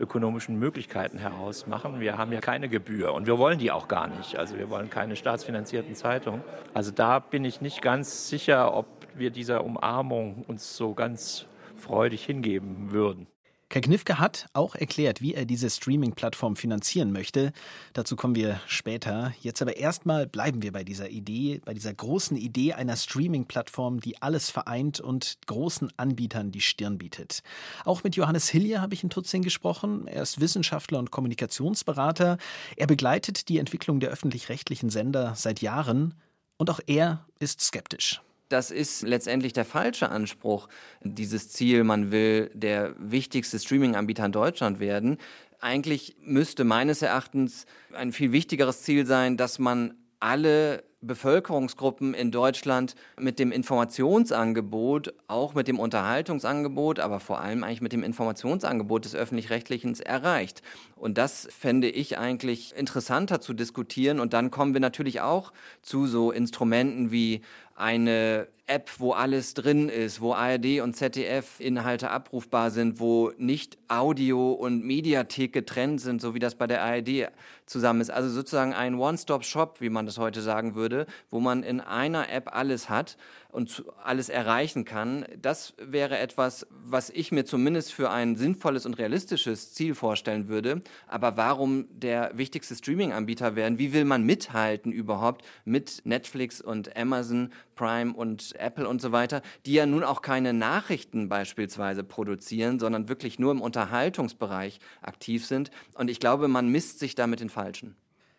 ökonomischen 0.00 0.58
Möglichkeiten 0.58 1.18
heraus 1.18 1.66
machen. 1.66 2.00
Wir 2.00 2.18
haben 2.18 2.32
ja 2.32 2.40
keine 2.40 2.68
Gebühr 2.68 3.12
und 3.12 3.26
wir 3.26 3.38
wollen 3.38 3.58
die 3.58 3.70
auch 3.70 3.86
gar 3.86 4.08
nicht. 4.08 4.36
Also 4.36 4.56
wir 4.56 4.70
wollen 4.70 4.90
keine 4.90 5.14
staatsfinanzierten 5.14 5.94
Zeitungen. 5.94 6.42
Also 6.74 6.90
da 6.90 7.18
bin 7.18 7.44
ich 7.44 7.60
nicht 7.60 7.82
ganz 7.82 8.28
sicher, 8.28 8.74
ob 8.74 8.86
wir 9.14 9.30
dieser 9.30 9.62
Umarmung 9.64 10.44
uns 10.48 10.76
so 10.76 10.94
ganz 10.94 11.46
freudig 11.76 12.24
hingeben 12.24 12.92
würden. 12.92 13.26
Kai 13.70 13.82
Knifke 13.82 14.18
hat 14.18 14.48
auch 14.52 14.74
erklärt, 14.74 15.20
wie 15.20 15.32
er 15.32 15.44
diese 15.44 15.70
Streaming-Plattform 15.70 16.56
finanzieren 16.56 17.12
möchte. 17.12 17.52
Dazu 17.92 18.16
kommen 18.16 18.34
wir 18.34 18.60
später. 18.66 19.32
Jetzt 19.42 19.62
aber 19.62 19.76
erstmal 19.76 20.26
bleiben 20.26 20.60
wir 20.60 20.72
bei 20.72 20.82
dieser 20.82 21.08
Idee, 21.08 21.60
bei 21.64 21.72
dieser 21.72 21.94
großen 21.94 22.36
Idee 22.36 22.72
einer 22.72 22.96
Streaming-Plattform, 22.96 24.00
die 24.00 24.20
alles 24.20 24.50
vereint 24.50 24.98
und 24.98 25.38
großen 25.46 25.92
Anbietern 25.96 26.50
die 26.50 26.60
Stirn 26.60 26.98
bietet. 26.98 27.44
Auch 27.84 28.02
mit 28.02 28.16
Johannes 28.16 28.48
Hillier 28.48 28.80
habe 28.80 28.94
ich 28.94 29.04
in 29.04 29.10
Tutzing 29.10 29.42
gesprochen. 29.42 30.08
Er 30.08 30.22
ist 30.22 30.40
Wissenschaftler 30.40 30.98
und 30.98 31.12
Kommunikationsberater. 31.12 32.38
Er 32.74 32.86
begleitet 32.88 33.48
die 33.48 33.58
Entwicklung 33.58 34.00
der 34.00 34.10
öffentlich-rechtlichen 34.10 34.90
Sender 34.90 35.34
seit 35.36 35.62
Jahren 35.62 36.14
und 36.56 36.70
auch 36.70 36.80
er 36.88 37.24
ist 37.38 37.60
skeptisch 37.60 38.20
das 38.50 38.70
ist 38.70 39.02
letztendlich 39.02 39.52
der 39.52 39.64
falsche 39.64 40.10
Anspruch, 40.10 40.68
dieses 41.02 41.48
Ziel, 41.48 41.84
man 41.84 42.10
will 42.10 42.50
der 42.52 42.94
wichtigste 42.98 43.58
Streaming-Anbieter 43.58 44.26
in 44.26 44.32
Deutschland 44.32 44.80
werden. 44.80 45.18
Eigentlich 45.60 46.16
müsste 46.20 46.64
meines 46.64 47.00
Erachtens 47.00 47.66
ein 47.94 48.12
viel 48.12 48.32
wichtigeres 48.32 48.82
Ziel 48.82 49.06
sein, 49.06 49.36
dass 49.36 49.58
man 49.58 49.94
alle 50.18 50.84
Bevölkerungsgruppen 51.02 52.12
in 52.12 52.30
Deutschland 52.30 52.94
mit 53.18 53.38
dem 53.38 53.52
Informationsangebot, 53.52 55.14
auch 55.28 55.54
mit 55.54 55.66
dem 55.66 55.78
Unterhaltungsangebot, 55.78 57.00
aber 57.00 57.20
vor 57.20 57.40
allem 57.40 57.64
eigentlich 57.64 57.80
mit 57.80 57.92
dem 57.92 58.02
Informationsangebot 58.02 59.06
des 59.06 59.14
öffentlich-rechtlichen 59.14 59.98
erreicht. 60.00 60.60
Und 60.96 61.16
das 61.16 61.48
fände 61.50 61.88
ich 61.88 62.18
eigentlich 62.18 62.76
interessanter 62.76 63.40
zu 63.40 63.54
diskutieren. 63.54 64.20
Und 64.20 64.34
dann 64.34 64.50
kommen 64.50 64.74
wir 64.74 64.80
natürlich 64.80 65.22
auch 65.22 65.52
zu 65.80 66.06
so 66.06 66.32
Instrumenten 66.32 67.10
wie 67.10 67.40
eine 67.80 68.46
App, 68.70 68.90
wo 68.98 69.12
alles 69.12 69.54
drin 69.54 69.88
ist, 69.88 70.20
wo 70.20 70.32
ARD 70.32 70.80
und 70.80 70.94
ZDF 70.94 71.58
Inhalte 71.58 72.10
abrufbar 72.10 72.70
sind, 72.70 73.00
wo 73.00 73.32
nicht 73.36 73.76
Audio 73.88 74.52
und 74.52 74.84
Mediathek 74.84 75.52
getrennt 75.52 76.00
sind, 76.00 76.20
so 76.20 76.34
wie 76.34 76.38
das 76.38 76.54
bei 76.54 76.66
der 76.66 76.82
ARD 76.82 77.30
zusammen 77.66 78.00
ist. 78.00 78.10
Also 78.10 78.30
sozusagen 78.30 78.72
ein 78.72 78.94
One-Stop-Shop, 78.94 79.80
wie 79.80 79.90
man 79.90 80.06
das 80.06 80.18
heute 80.18 80.40
sagen 80.40 80.74
würde 80.74 81.06
wo 81.30 81.40
man 81.40 81.62
in 81.62 81.80
einer 81.80 82.30
App 82.30 82.54
alles 82.54 82.88
hat 82.88 83.16
und 83.50 83.84
alles 84.02 84.28
erreichen 84.28 84.84
kann. 84.84 85.24
Das 85.40 85.74
wäre 85.78 86.18
etwas, 86.18 86.66
was 86.70 87.10
ich 87.10 87.32
mir 87.32 87.44
zumindest 87.44 87.92
für 87.92 88.10
ein 88.10 88.36
sinnvolles 88.36 88.86
und 88.86 88.98
realistisches 88.98 89.72
Ziel 89.72 89.94
vorstellen 89.94 90.48
würde. 90.48 90.82
Aber 91.08 91.36
warum 91.36 91.86
der 91.90 92.30
wichtigste 92.34 92.76
Streaming-Anbieter 92.76 93.56
werden? 93.56 93.78
Wie 93.78 93.92
will 93.92 94.04
man 94.04 94.24
mithalten 94.24 94.92
überhaupt 94.92 95.44
mit 95.64 96.02
Netflix 96.04 96.60
und 96.60 96.96
Amazon 96.96 97.52
Prime 97.74 98.12
und 98.12 98.54
Apple 98.60 98.88
und 98.88 99.00
so 99.00 99.12
weiter, 99.12 99.42
die 99.66 99.72
ja 99.72 99.86
nun 99.86 100.04
auch 100.04 100.22
keine 100.22 100.52
Nachrichten 100.52 101.28
beispielsweise 101.28 102.04
produzieren, 102.04 102.78
sondern 102.78 103.08
wirklich 103.08 103.38
nur 103.38 103.52
im 103.52 103.60
Unterhaltungsbereich 103.60 104.80
aktiv 105.02 105.46
sind. 105.46 105.70
Und 105.94 106.10
ich 106.10 106.20
glaube, 106.20 106.48
man 106.48 106.68
misst 106.68 106.98
sich 106.98 107.14
da 107.14 107.26
mit 107.26 107.40
den 107.40 107.50
Falschen. 107.50 107.96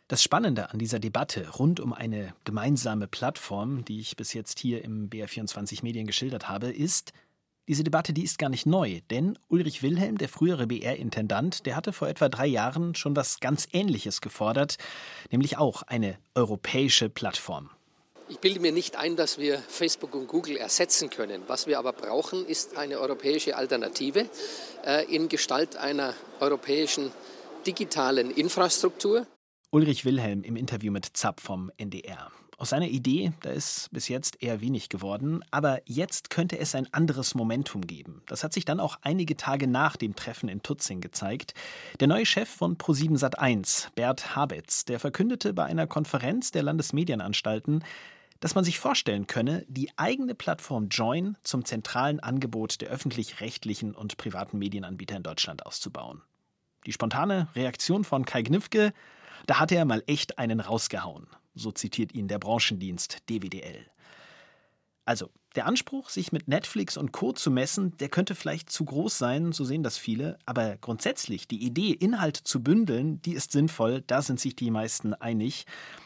Das 0.07 0.21
Spannende 0.21 0.71
an 0.71 0.79
dieser 0.79 0.99
Debatte 0.99 1.49
rund 1.51 1.79
um 1.79 1.93
eine 1.93 2.33
gemeinsame 2.43 3.07
Plattform, 3.07 3.85
die 3.85 4.01
ich 4.01 4.17
bis 4.17 4.33
jetzt 4.33 4.59
hier 4.59 4.83
im 4.83 5.09
BR24 5.09 5.83
Medien 5.83 6.05
geschildert 6.05 6.49
habe, 6.49 6.69
ist, 6.69 7.13
diese 7.67 7.85
Debatte, 7.85 8.11
die 8.11 8.23
ist 8.23 8.37
gar 8.37 8.49
nicht 8.49 8.65
neu, 8.65 8.99
denn 9.09 9.39
Ulrich 9.47 9.81
Wilhelm, 9.83 10.17
der 10.17 10.27
frühere 10.27 10.67
BR-Intendant, 10.67 11.65
der 11.65 11.77
hatte 11.77 11.93
vor 11.93 12.09
etwa 12.09 12.27
drei 12.27 12.47
Jahren 12.47 12.95
schon 12.95 13.15
was 13.15 13.39
ganz 13.39 13.69
Ähnliches 13.71 14.19
gefordert, 14.19 14.77
nämlich 15.31 15.57
auch 15.57 15.83
eine 15.83 16.17
europäische 16.35 17.09
Plattform. 17.09 17.69
Ich 18.31 18.39
bilde 18.39 18.61
mir 18.61 18.71
nicht 18.71 18.95
ein, 18.95 19.17
dass 19.17 19.39
wir 19.39 19.59
Facebook 19.59 20.15
und 20.15 20.27
Google 20.27 20.55
ersetzen 20.55 21.09
können. 21.09 21.43
Was 21.47 21.67
wir 21.67 21.77
aber 21.77 21.91
brauchen, 21.91 22.45
ist 22.45 22.77
eine 22.77 22.97
europäische 22.97 23.57
Alternative 23.57 24.29
äh, 24.85 25.03
in 25.13 25.27
Gestalt 25.27 25.75
einer 25.75 26.13
europäischen 26.39 27.11
digitalen 27.67 28.31
Infrastruktur. 28.31 29.27
Ulrich 29.71 30.05
Wilhelm 30.05 30.43
im 30.43 30.55
Interview 30.55 30.93
mit 30.93 31.07
Zapp 31.17 31.41
vom 31.41 31.71
NDR. 31.75 32.31
Aus 32.57 32.69
seiner 32.69 32.87
Idee, 32.87 33.33
da 33.41 33.49
ist 33.49 33.89
bis 33.91 34.07
jetzt 34.07 34.41
eher 34.41 34.61
wenig 34.61 34.87
geworden, 34.87 35.43
aber 35.51 35.81
jetzt 35.85 36.29
könnte 36.29 36.57
es 36.57 36.73
ein 36.73 36.87
anderes 36.93 37.35
Momentum 37.35 37.81
geben. 37.81 38.21
Das 38.27 38.45
hat 38.45 38.53
sich 38.53 38.63
dann 38.63 38.79
auch 38.79 38.97
einige 39.01 39.35
Tage 39.35 39.67
nach 39.67 39.97
dem 39.97 40.15
Treffen 40.15 40.47
in 40.47 40.63
Tutzing 40.63 41.01
gezeigt. 41.01 41.53
Der 41.99 42.07
neue 42.07 42.25
Chef 42.25 42.47
von 42.47 42.77
Pro7 42.77 43.19
Sat1, 43.19 43.89
Bert 43.95 44.37
Habetz, 44.37 44.85
der 44.85 45.01
verkündete 45.01 45.53
bei 45.53 45.65
einer 45.65 45.85
Konferenz 45.85 46.51
der 46.51 46.63
Landesmedienanstalten, 46.63 47.83
dass 48.41 48.55
man 48.55 48.65
sich 48.65 48.79
vorstellen 48.79 49.27
könne, 49.27 49.65
die 49.69 49.91
eigene 49.97 50.35
Plattform 50.35 50.89
Join 50.89 51.37
zum 51.43 51.63
zentralen 51.63 52.19
Angebot 52.19 52.81
der 52.81 52.89
öffentlich-rechtlichen 52.89 53.95
und 53.95 54.17
privaten 54.17 54.57
Medienanbieter 54.57 55.15
in 55.15 55.23
Deutschland 55.23 55.65
auszubauen. 55.65 56.21
Die 56.87 56.91
spontane 56.91 57.47
Reaktion 57.55 58.03
von 58.03 58.25
Kai 58.25 58.41
Gnifke, 58.41 58.93
da 59.45 59.59
hat 59.59 59.71
er 59.71 59.85
mal 59.85 60.03
echt 60.07 60.39
einen 60.39 60.59
rausgehauen. 60.59 61.27
So 61.53 61.71
zitiert 61.71 62.13
ihn 62.13 62.27
der 62.27 62.39
Branchendienst 62.39 63.29
DWDL. 63.29 63.85
Also, 65.05 65.29
der 65.55 65.65
Anspruch, 65.65 66.09
sich 66.09 66.31
mit 66.31 66.47
Netflix 66.47 66.95
und 66.95 67.11
Co. 67.11 67.33
zu 67.33 67.51
messen, 67.51 67.97
der 67.97 68.09
könnte 68.09 68.35
vielleicht 68.35 68.69
zu 68.69 68.85
groß 68.85 69.17
sein, 69.17 69.51
so 69.51 69.65
sehen 69.65 69.83
das 69.83 69.97
viele, 69.97 70.37
aber 70.45 70.77
grundsätzlich 70.77 71.47
die 71.47 71.63
Idee, 71.63 71.91
Inhalt 71.91 72.37
zu 72.37 72.63
bündeln, 72.63 73.21
die 73.21 73.33
ist 73.33 73.51
sinnvoll, 73.51 74.01
da 74.05 74.21
sind 74.21 74.39
sich 74.39 74.55
die 74.55 74.71
meisten 74.71 75.13
einig. 75.13 75.65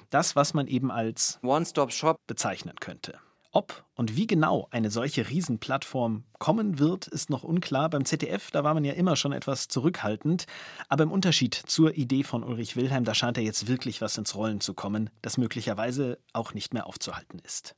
Das, 0.09 0.35
was 0.35 0.53
man 0.53 0.67
eben 0.67 0.91
als 0.91 1.39
One-Stop-Shop 1.43 2.17
bezeichnen 2.25 2.75
könnte. 2.79 3.19
Ob 3.55 3.85
und 3.95 4.17
wie 4.17 4.27
genau 4.27 4.67
eine 4.71 4.91
solche 4.91 5.29
Riesenplattform 5.29 6.25
kommen 6.39 6.77
wird, 6.77 7.07
ist 7.07 7.29
noch 7.29 7.43
unklar. 7.43 7.89
Beim 7.89 8.03
ZDF, 8.03 8.51
da 8.51 8.65
war 8.65 8.73
man 8.73 8.83
ja 8.83 8.91
immer 8.91 9.15
schon 9.15 9.31
etwas 9.31 9.69
zurückhaltend. 9.69 10.45
Aber 10.89 11.03
im 11.03 11.11
Unterschied 11.11 11.53
zur 11.53 11.95
Idee 11.95 12.23
von 12.23 12.43
Ulrich 12.43 12.75
Wilhelm, 12.75 13.05
da 13.05 13.15
scheint 13.15 13.37
ja 13.37 13.43
jetzt 13.43 13.69
wirklich 13.69 14.01
was 14.01 14.17
ins 14.17 14.35
Rollen 14.35 14.59
zu 14.59 14.73
kommen, 14.73 15.09
das 15.21 15.37
möglicherweise 15.37 16.19
auch 16.33 16.53
nicht 16.53 16.73
mehr 16.73 16.85
aufzuhalten 16.85 17.39
ist. 17.45 17.75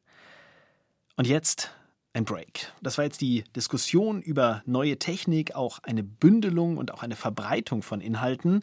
Und 1.17 1.25
jetzt 1.25 1.71
ein 2.13 2.25
Break. 2.25 2.71
Das 2.81 2.97
war 2.99 3.05
jetzt 3.05 3.21
die 3.21 3.43
Diskussion 3.55 4.21
über 4.21 4.61
neue 4.67 4.99
Technik, 4.99 5.55
auch 5.55 5.79
eine 5.79 6.03
Bündelung 6.03 6.77
und 6.77 6.93
auch 6.93 7.01
eine 7.01 7.15
Verbreitung 7.15 7.81
von 7.81 8.01
Inhalten. 8.01 8.61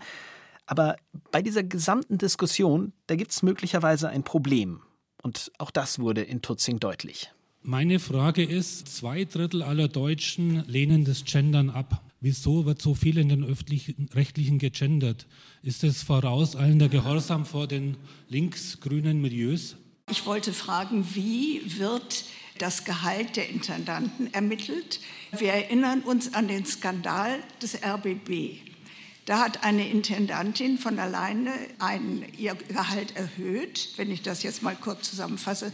Aber 0.65 0.97
bei 1.33 1.43
dieser 1.43 1.65
gesamten 1.65 2.17
Diskussion, 2.17 2.93
da 3.09 3.17
gibt 3.17 3.33
es 3.33 3.43
möglicherweise 3.43 4.09
ein 4.09 4.23
Problem. 4.23 4.83
Und 5.21 5.51
auch 5.59 5.73
das 5.73 5.99
wurde 5.99 6.23
in 6.23 6.43
Tutzing 6.43 6.79
deutlich. 6.79 7.33
Meine 7.63 7.99
Frage 7.99 8.45
ist, 8.45 8.89
zwei 8.89 9.25
Drittel 9.25 9.63
aller 9.63 9.89
Deutschen 9.89 10.65
lehnen 10.67 11.05
das 11.05 11.25
Gendern 11.25 11.71
ab. 11.71 12.03
Wieso 12.21 12.67
wird 12.67 12.81
so 12.81 12.95
viel 12.95 13.19
in 13.19 13.31
den 13.31 13.43
öffentlich-rechtlichen 13.43 14.59
gegendert? 14.59 15.27
Ist 15.63 15.83
es 15.83 16.03
vorauseilender 16.03 16.89
Gehorsam 16.89 17.47
vor 17.47 17.67
den 17.67 17.97
linksgrünen 18.29 19.21
Milieus? 19.21 19.77
Ich 20.11 20.27
wollte 20.27 20.53
fragen, 20.53 21.07
wie 21.15 21.63
wird 21.79 22.25
das 22.59 22.85
Gehalt 22.85 23.37
der 23.37 23.49
Intendanten 23.49 24.33
ermittelt? 24.33 25.01
Wir 25.33 25.53
erinnern 25.53 26.01
uns 26.01 26.35
an 26.35 26.49
den 26.49 26.65
Skandal 26.65 27.43
des 27.61 27.83
RBB. 27.83 28.59
Da 29.27 29.41
hat 29.41 29.65
eine 29.65 29.89
Intendantin 29.89 30.79
von 30.79 30.99
alleine 30.99 31.53
ein, 31.79 32.25
ihr 32.37 32.55
Gehalt 32.55 33.17
erhöht, 33.17 33.91
wenn 33.97 34.11
ich 34.11 34.23
das 34.23 34.43
jetzt 34.43 34.63
mal 34.63 34.77
kurz 34.77 35.09
zusammenfasse, 35.11 35.73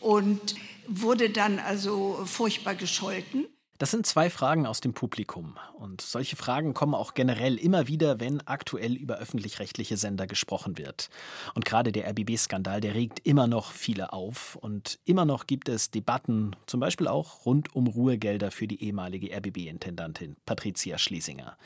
und 0.00 0.54
wurde 0.86 1.28
dann 1.28 1.58
also 1.58 2.22
furchtbar 2.24 2.74
gescholten. 2.74 3.46
Das 3.78 3.92
sind 3.92 4.06
zwei 4.06 4.28
Fragen 4.28 4.66
aus 4.66 4.80
dem 4.80 4.92
Publikum. 4.92 5.56
Und 5.74 6.00
solche 6.00 6.34
Fragen 6.34 6.74
kommen 6.74 6.96
auch 6.96 7.14
generell 7.14 7.54
immer 7.54 7.86
wieder, 7.86 8.18
wenn 8.18 8.44
aktuell 8.44 8.94
über 8.94 9.18
öffentlich-rechtliche 9.18 9.96
Sender 9.96 10.26
gesprochen 10.26 10.78
wird. 10.78 11.10
Und 11.54 11.64
gerade 11.64 11.92
der 11.92 12.08
RBB-Skandal, 12.10 12.80
der 12.80 12.94
regt 12.94 13.20
immer 13.24 13.46
noch 13.46 13.70
viele 13.70 14.12
auf. 14.12 14.56
Und 14.56 14.98
immer 15.04 15.24
noch 15.24 15.46
gibt 15.46 15.68
es 15.68 15.92
Debatten, 15.92 16.56
zum 16.66 16.80
Beispiel 16.80 17.06
auch 17.06 17.46
rund 17.46 17.72
um 17.76 17.86
Ruhegelder 17.86 18.50
für 18.50 18.66
die 18.66 18.82
ehemalige 18.82 19.32
RBB-Intendantin 19.32 20.34
Patricia 20.44 20.98
Schlesinger. 20.98 21.56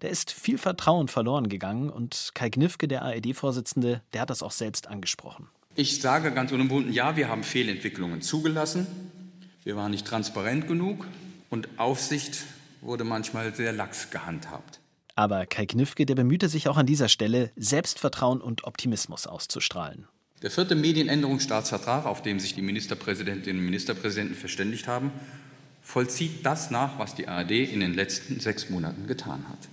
Da 0.00 0.08
ist 0.08 0.32
viel 0.32 0.58
Vertrauen 0.58 1.08
verloren 1.08 1.48
gegangen 1.48 1.88
und 1.88 2.32
Kai 2.34 2.50
Gnifke, 2.50 2.88
der 2.88 3.00
ARD-Vorsitzende, 3.00 4.02
der 4.12 4.20
hat 4.20 4.28
das 4.28 4.42
auch 4.42 4.52
selbst 4.52 4.86
angesprochen. 4.88 5.48
Ich 5.76 6.02
sage 6.02 6.30
ganz 6.32 6.52
unumwunden, 6.52 6.92
ja, 6.92 7.16
wir 7.16 7.30
haben 7.30 7.42
Fehlentwicklungen 7.42 8.20
zugelassen. 8.20 8.86
Wir 9.62 9.76
waren 9.76 9.92
nicht 9.92 10.06
transparent 10.06 10.68
genug 10.68 11.06
und 11.54 11.68
Aufsicht 11.78 12.42
wurde 12.80 13.04
manchmal 13.04 13.54
sehr 13.54 13.72
lax 13.72 14.10
gehandhabt. 14.10 14.80
Aber 15.14 15.46
Kai 15.46 15.66
Knifke, 15.66 16.04
der 16.04 16.16
bemühte 16.16 16.48
sich 16.48 16.66
auch 16.68 16.76
an 16.76 16.84
dieser 16.84 17.08
Stelle, 17.08 17.52
Selbstvertrauen 17.54 18.40
und 18.40 18.64
Optimismus 18.64 19.28
auszustrahlen. 19.28 20.08
Der 20.42 20.50
vierte 20.50 20.74
Medienänderungsstaatsvertrag, 20.74 22.06
auf 22.06 22.22
dem 22.22 22.40
sich 22.40 22.56
die 22.56 22.62
Ministerpräsidentinnen 22.62 23.60
und 23.60 23.64
Ministerpräsidenten 23.66 24.34
verständigt 24.34 24.88
haben, 24.88 25.12
vollzieht 25.80 26.44
das 26.44 26.72
nach, 26.72 26.98
was 26.98 27.14
die 27.14 27.28
ARD 27.28 27.52
in 27.52 27.78
den 27.78 27.94
letzten 27.94 28.40
sechs 28.40 28.68
Monaten 28.68 29.06
getan 29.06 29.44
hat. 29.48 29.68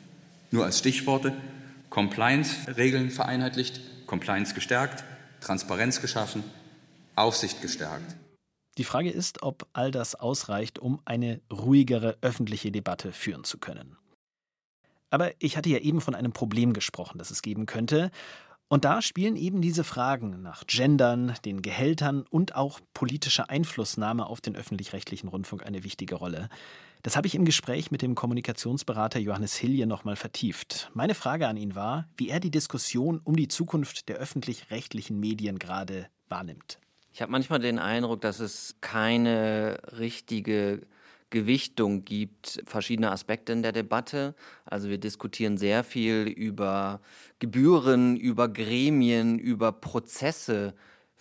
Nur 0.51 0.65
als 0.65 0.77
Stichworte 0.77 1.33
Compliance-Regeln 1.89 3.09
vereinheitlicht, 3.09 3.81
Compliance 4.05 4.53
gestärkt, 4.53 5.03
Transparenz 5.41 6.00
geschaffen, 6.00 6.43
Aufsicht 7.15 7.63
gestärkt. 7.63 8.15
Die 8.78 8.84
Frage 8.84 9.10
ist, 9.10 9.44
ob 9.44 9.68
all 9.74 9.92
das 9.92 10.16
ausreicht, 10.16 10.80
um 10.80 11.01
eine 11.06 11.42
ruhigere 11.51 12.18
öffentliche 12.22 12.72
Debatte 12.72 13.12
führen 13.12 13.44
zu 13.44 13.58
können. 13.58 13.98
Aber 15.10 15.32
ich 15.40 15.58
hatte 15.58 15.70
ja 15.70 15.80
eben 15.80 16.00
von 16.00 16.16
einem 16.16 16.32
Problem 16.32 16.72
gesprochen, 16.74 17.18
das 17.18 17.32
es 17.32 17.42
geben 17.42 17.66
könnte. 17.66 18.12
Und 18.70 18.86
da 18.86 19.01
spielen 19.01 19.36
eben 19.36 19.62
diese 19.62 19.84
Fragen 19.84 20.42
nach 20.42 20.66
Gendern, 20.66 21.36
den 21.44 21.62
Gehältern 21.62 22.24
und 22.30 22.56
auch 22.56 22.80
politischer 22.94 23.50
Einflussnahme 23.50 24.25
auf 24.25 24.40
den 24.40 24.56
öffentlich-rechtlichen 24.56 25.28
Rundfunk 25.28 25.66
eine 25.66 25.84
wichtige 25.84 26.16
Rolle. 26.16 26.48
Das 27.04 27.18
habe 27.18 27.28
ich 27.28 27.36
im 27.36 27.44
Gespräch 27.44 27.92
mit 27.92 28.01
dem 28.01 28.16
Kommunikationsberater 28.16 29.20
Johannes 29.20 29.58
Hilje 29.58 29.88
nochmal 29.88 30.16
vertieft. 30.16 30.90
Meine 30.94 31.16
Frage 31.16 31.50
an 31.50 31.58
ihn 31.58 31.75
war, 31.75 32.08
wie 32.16 32.30
er 32.30 32.40
die 32.40 32.51
Diskussion 32.51 33.20
um 33.22 33.36
die 33.36 33.50
Zukunft 33.50 34.08
der 34.08 34.16
öffentlich-rechtlichen 34.16 35.20
Medien 35.20 35.60
gerade 35.60 36.08
wahrnimmt. 36.30 36.80
Ich 37.13 37.22
habe 37.22 37.32
manchmal 37.32 37.60
den 37.60 37.77
Eindruck, 37.77 38.22
dass 38.22 38.39
es 38.39 38.75
keine 38.80 39.77
richtige 39.98 40.82
Gewichtung 41.30 42.06
gibt, 42.06 42.62
verschiedene 42.65 43.12
Aspekte 43.12 43.51
in 43.53 43.63
der 43.63 43.72
Debatte. 43.72 44.36
Also 44.65 44.89
wir 44.89 44.98
diskutieren 44.98 45.58
sehr 45.58 45.84
viel 45.84 46.27
über 46.27 47.01
Gebühren, 47.39 48.15
über 48.15 48.48
Gremien, 48.48 49.39
über 49.39 49.72
Prozesse 49.72 50.74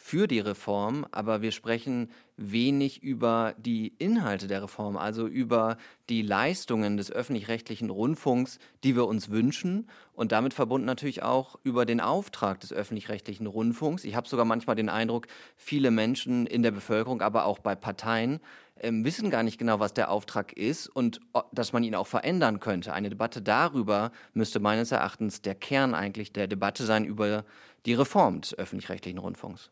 für 0.03 0.27
die 0.27 0.41
Reform, 0.41 1.07
aber 1.13 1.43
wir 1.43 1.53
sprechen 1.53 2.11
wenig 2.39 3.03
über 3.03 3.55
die 3.59 3.93
Inhalte 3.99 4.49
der 4.49 4.63
Reform, 4.63 4.97
also 4.97 5.27
über 5.27 5.77
die 6.09 6.23
Leistungen 6.23 6.97
des 6.97 7.13
öffentlich-rechtlichen 7.13 7.91
Rundfunks, 7.91 8.59
die 8.83 8.97
wir 8.97 9.07
uns 9.07 9.29
wünschen 9.29 9.89
und 10.15 10.33
damit 10.33 10.55
verbunden 10.55 10.87
natürlich 10.87 11.23
auch 11.23 11.59
über 11.65 11.85
den 11.85 12.01
Auftrag 12.01 12.61
des 12.61 12.73
öffentlich-rechtlichen 12.73 13.47
Rundfunks. 13.47 14.05
Ich 14.05 14.17
habe 14.17 14.27
sogar 14.27 14.47
manchmal 14.47 14.75
den 14.75 14.89
Eindruck, 14.89 15.27
viele 15.55 15.91
Menschen 15.91 16.47
in 16.47 16.63
der 16.63 16.71
Bevölkerung, 16.71 17.21
aber 17.21 17.45
auch 17.45 17.59
bei 17.59 17.75
Parteien 17.75 18.41
ähm, 18.81 19.05
wissen 19.05 19.29
gar 19.29 19.43
nicht 19.43 19.59
genau, 19.59 19.81
was 19.81 19.93
der 19.93 20.11
Auftrag 20.11 20.55
ist 20.55 20.89
und 20.89 21.21
dass 21.53 21.75
man 21.75 21.85
ihn 21.85 21.95
auch 21.95 22.07
verändern 22.07 22.59
könnte. 22.59 22.95
Eine 22.95 23.11
Debatte 23.11 23.43
darüber 23.43 24.13
müsste 24.33 24.61
meines 24.61 24.93
Erachtens 24.93 25.43
der 25.43 25.55
Kern 25.55 25.95
eigentlich 25.95 26.33
der 26.33 26.49
Debatte 26.49 26.87
sein 26.87 27.05
über 27.05 27.45
die 27.85 27.93
Reform 27.95 28.41
des 28.41 28.57
öffentlich-rechtlichen 28.57 29.19
Rundfunks. 29.19 29.71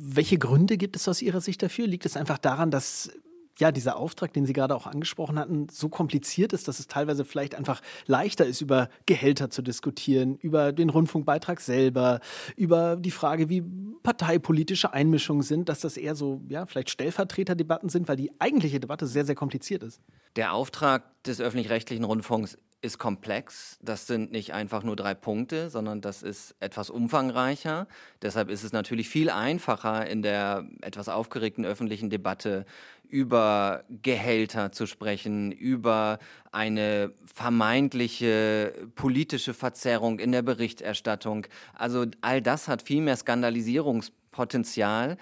Welche 0.00 0.38
Gründe 0.38 0.76
gibt 0.76 0.94
es 0.94 1.08
aus 1.08 1.22
Ihrer 1.22 1.40
Sicht 1.40 1.60
dafür? 1.60 1.88
Liegt 1.88 2.06
es 2.06 2.16
einfach 2.16 2.38
daran, 2.38 2.70
dass 2.70 3.10
ja, 3.58 3.72
dieser 3.72 3.96
Auftrag, 3.96 4.32
den 4.32 4.46
Sie 4.46 4.52
gerade 4.52 4.76
auch 4.76 4.86
angesprochen 4.86 5.40
hatten, 5.40 5.66
so 5.72 5.88
kompliziert 5.88 6.52
ist, 6.52 6.68
dass 6.68 6.78
es 6.78 6.86
teilweise 6.86 7.24
vielleicht 7.24 7.56
einfach 7.56 7.80
leichter 8.06 8.46
ist, 8.46 8.60
über 8.60 8.88
Gehälter 9.06 9.50
zu 9.50 9.60
diskutieren, 9.60 10.36
über 10.36 10.72
den 10.72 10.90
Rundfunkbeitrag 10.90 11.60
selber, 11.60 12.20
über 12.54 12.94
die 12.94 13.10
Frage, 13.10 13.48
wie 13.48 13.64
parteipolitische 14.04 14.92
Einmischungen 14.92 15.42
sind, 15.42 15.68
dass 15.68 15.80
das 15.80 15.96
eher 15.96 16.14
so, 16.14 16.42
ja, 16.48 16.66
vielleicht 16.66 16.90
Stellvertreterdebatten 16.90 17.88
sind, 17.88 18.06
weil 18.06 18.16
die 18.16 18.30
eigentliche 18.38 18.78
Debatte 18.78 19.08
sehr, 19.08 19.24
sehr 19.24 19.34
kompliziert 19.34 19.82
ist. 19.82 20.00
Der 20.36 20.52
Auftrag 20.52 21.20
des 21.24 21.40
öffentlich-rechtlichen 21.40 22.04
Rundfunks 22.04 22.56
ist 22.80 22.98
komplex. 22.98 23.78
Das 23.82 24.06
sind 24.06 24.30
nicht 24.30 24.54
einfach 24.54 24.84
nur 24.84 24.94
drei 24.94 25.14
Punkte, 25.14 25.68
sondern 25.68 26.00
das 26.00 26.22
ist 26.22 26.54
etwas 26.60 26.90
umfangreicher. 26.90 27.88
Deshalb 28.22 28.50
ist 28.50 28.62
es 28.62 28.72
natürlich 28.72 29.08
viel 29.08 29.30
einfacher 29.30 30.06
in 30.06 30.22
der 30.22 30.64
etwas 30.82 31.08
aufgeregten 31.08 31.64
öffentlichen 31.64 32.08
Debatte 32.08 32.66
über 33.08 33.82
Gehälter 33.88 34.70
zu 34.70 34.86
sprechen, 34.86 35.50
über 35.50 36.18
eine 36.52 37.12
vermeintliche 37.34 38.72
politische 38.94 39.54
Verzerrung 39.54 40.20
in 40.20 40.30
der 40.30 40.42
Berichterstattung. 40.42 41.46
Also 41.74 42.04
all 42.20 42.42
das 42.42 42.68
hat 42.68 42.82
viel 42.82 43.00
mehr 43.00 43.16
Skandalisierungspotenzial 43.16 45.16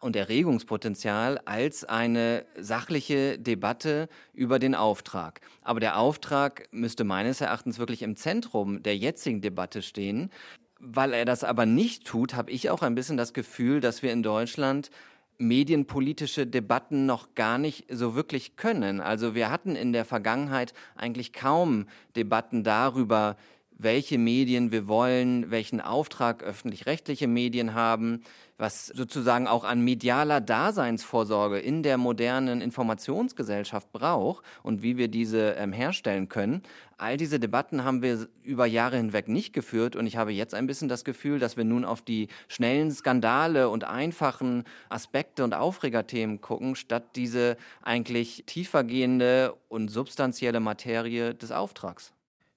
und 0.00 0.16
Erregungspotenzial 0.16 1.40
als 1.44 1.84
eine 1.84 2.46
sachliche 2.58 3.38
Debatte 3.38 4.08
über 4.32 4.58
den 4.58 4.74
Auftrag. 4.74 5.40
Aber 5.62 5.80
der 5.80 5.98
Auftrag 5.98 6.68
müsste 6.70 7.04
meines 7.04 7.40
Erachtens 7.40 7.78
wirklich 7.78 8.02
im 8.02 8.16
Zentrum 8.16 8.82
der 8.82 8.96
jetzigen 8.96 9.40
Debatte 9.40 9.82
stehen. 9.82 10.30
Weil 10.78 11.12
er 11.12 11.24
das 11.24 11.44
aber 11.44 11.66
nicht 11.66 12.06
tut, 12.06 12.34
habe 12.34 12.50
ich 12.50 12.70
auch 12.70 12.82
ein 12.82 12.94
bisschen 12.94 13.16
das 13.16 13.32
Gefühl, 13.32 13.80
dass 13.80 14.02
wir 14.02 14.12
in 14.12 14.22
Deutschland 14.22 14.90
medienpolitische 15.38 16.46
Debatten 16.46 17.06
noch 17.06 17.34
gar 17.34 17.58
nicht 17.58 17.86
so 17.90 18.14
wirklich 18.14 18.56
können. 18.56 19.00
Also 19.00 19.34
wir 19.34 19.50
hatten 19.50 19.76
in 19.76 19.92
der 19.92 20.04
Vergangenheit 20.04 20.74
eigentlich 20.94 21.32
kaum 21.32 21.86
Debatten 22.14 22.62
darüber, 22.62 23.36
welche 23.76 24.18
Medien 24.18 24.72
wir 24.72 24.86
wollen, 24.88 25.50
welchen 25.50 25.80
Auftrag 25.80 26.42
öffentlich-rechtliche 26.42 27.26
Medien 27.26 27.74
haben, 27.74 28.22
was 28.56 28.86
sozusagen 28.86 29.48
auch 29.48 29.64
an 29.64 29.80
medialer 29.80 30.40
Daseinsvorsorge 30.40 31.58
in 31.58 31.82
der 31.82 31.98
modernen 31.98 32.60
Informationsgesellschaft 32.60 33.90
braucht 33.90 34.44
und 34.62 34.82
wie 34.82 34.96
wir 34.96 35.08
diese 35.08 35.50
ähm, 35.52 35.72
herstellen 35.72 36.28
können. 36.28 36.62
All 36.96 37.16
diese 37.16 37.40
Debatten 37.40 37.82
haben 37.82 38.02
wir 38.02 38.28
über 38.44 38.66
Jahre 38.66 38.96
hinweg 38.96 39.26
nicht 39.26 39.52
geführt 39.52 39.96
und 39.96 40.06
ich 40.06 40.16
habe 40.16 40.32
jetzt 40.32 40.54
ein 40.54 40.68
bisschen 40.68 40.88
das 40.88 41.04
Gefühl, 41.04 41.40
dass 41.40 41.56
wir 41.56 41.64
nun 41.64 41.84
auf 41.84 42.02
die 42.02 42.28
schnellen 42.46 42.92
Skandale 42.92 43.68
und 43.68 43.82
einfachen 43.82 44.62
Aspekte 44.88 45.42
und 45.42 45.54
Aufregerthemen 45.54 46.40
gucken, 46.40 46.76
statt 46.76 47.16
diese 47.16 47.56
eigentlich 47.82 48.44
tiefergehende 48.46 49.54
und 49.68 49.88
substanzielle 49.88 50.60
Materie 50.60 51.34
des 51.34 51.50
Auftrags. 51.50 52.12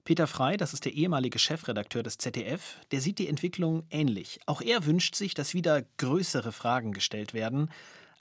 Peter 0.08 0.26
Frei, 0.26 0.56
das 0.56 0.72
ist 0.72 0.86
der 0.86 0.94
ehemalige 0.94 1.38
Chefredakteur 1.38 2.02
des 2.02 2.16
ZDF, 2.16 2.78
der 2.92 3.02
sieht 3.02 3.18
die 3.18 3.28
Entwicklung 3.28 3.82
ähnlich. 3.90 4.40
Auch 4.46 4.62
er 4.62 4.86
wünscht 4.86 5.14
sich, 5.14 5.34
dass 5.34 5.52
wieder 5.52 5.82
größere 5.98 6.50
Fragen 6.50 6.92
gestellt 6.92 7.34
werden. 7.34 7.70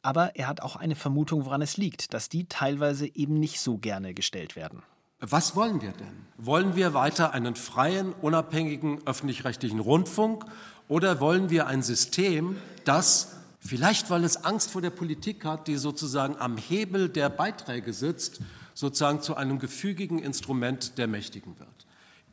Aber 0.01 0.35
er 0.35 0.49
hat 0.49 0.59
auch 0.59 0.75
eine 0.75 0.95
Vermutung, 0.95 1.45
woran 1.45 1.61
es 1.61 1.77
liegt, 1.77 2.13
dass 2.13 2.27
die 2.27 2.43
teilweise 2.49 3.07
eben 3.15 3.39
nicht 3.39 3.61
so 3.61 3.77
gerne 3.77 4.13
gestellt 4.13 4.57
werden. 4.57 4.83
Was 5.21 5.55
wollen 5.55 5.81
wir 5.81 5.93
denn? 5.93 6.25
Wollen 6.37 6.75
wir 6.75 6.93
weiter 6.93 7.31
einen 7.31 7.55
freien, 7.55 8.11
unabhängigen 8.11 9.07
öffentlich-rechtlichen 9.07 9.79
Rundfunk 9.79 10.43
oder 10.89 11.21
wollen 11.21 11.49
wir 11.49 11.67
ein 11.67 11.83
System, 11.83 12.57
das 12.83 13.37
vielleicht, 13.61 14.09
weil 14.09 14.25
es 14.25 14.43
Angst 14.43 14.71
vor 14.71 14.81
der 14.81 14.89
Politik 14.89 15.45
hat, 15.45 15.69
die 15.69 15.77
sozusagen 15.77 16.35
am 16.35 16.57
Hebel 16.57 17.07
der 17.07 17.29
Beiträge 17.29 17.93
sitzt, 17.93 18.41
sozusagen 18.77 19.21
zu 19.21 19.35
einem 19.35 19.57
gefügigen 19.57 20.19
Instrument 20.19 20.99
der 20.99 21.07
Mächtigen 21.07 21.57
wird? 21.57 21.87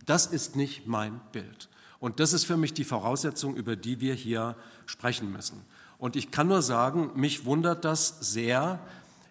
Das 0.04 0.26
ist 0.26 0.56
nicht 0.56 0.86
mein 0.86 1.18
Bild. 1.32 1.70
Und 2.00 2.20
das 2.20 2.34
ist 2.34 2.44
für 2.44 2.58
mich 2.58 2.74
die 2.74 2.84
Voraussetzung, 2.84 3.56
über 3.56 3.76
die 3.76 4.00
wir 4.00 4.12
hier 4.12 4.54
sprechen 4.84 5.32
müssen. 5.32 5.62
Und 5.96 6.16
ich 6.16 6.30
kann 6.30 6.48
nur 6.48 6.60
sagen, 6.60 7.12
mich 7.14 7.46
wundert 7.46 7.86
das 7.86 8.18
sehr, 8.20 8.78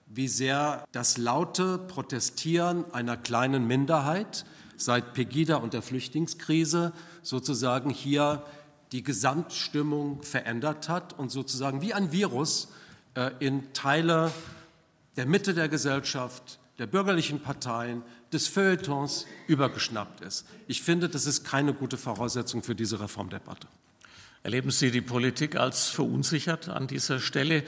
wie 0.07 0.27
sehr 0.27 0.83
das 0.91 1.19
laute 1.19 1.77
Protestieren 1.77 2.91
einer 2.93 3.15
kleinen 3.15 3.67
Minderheit 3.67 4.45
seit 4.75 5.13
Pegida 5.13 5.57
und 5.57 5.73
der 5.73 5.83
Flüchtlingskrise 5.83 6.93
sozusagen 7.21 7.91
hier 7.91 8.43
die 8.91 9.03
Gesamtstimmung 9.03 10.23
verändert 10.23 10.89
hat 10.89 11.13
und 11.19 11.29
sozusagen 11.29 11.81
wie 11.83 11.93
ein 11.93 12.11
Virus 12.11 12.69
äh, 13.13 13.29
in 13.37 13.71
Teile 13.73 14.31
der 15.15 15.27
Mitte 15.27 15.53
der 15.53 15.69
Gesellschaft, 15.69 16.59
der 16.79 16.87
bürgerlichen 16.87 17.39
Parteien, 17.39 18.03
des 18.31 18.47
Feuilletons 18.47 19.27
übergeschnappt 19.47 20.21
ist. 20.21 20.45
Ich 20.67 20.81
finde, 20.81 21.07
das 21.07 21.27
ist 21.27 21.43
keine 21.43 21.73
gute 21.73 21.97
Voraussetzung 21.97 22.63
für 22.63 22.73
diese 22.73 22.99
Reformdebatte. 22.99 23.67
Erleben 24.41 24.71
Sie 24.71 24.91
die 24.91 25.01
Politik 25.01 25.55
als 25.55 25.87
verunsichert 25.87 26.67
an 26.67 26.87
dieser 26.87 27.19
Stelle? 27.19 27.63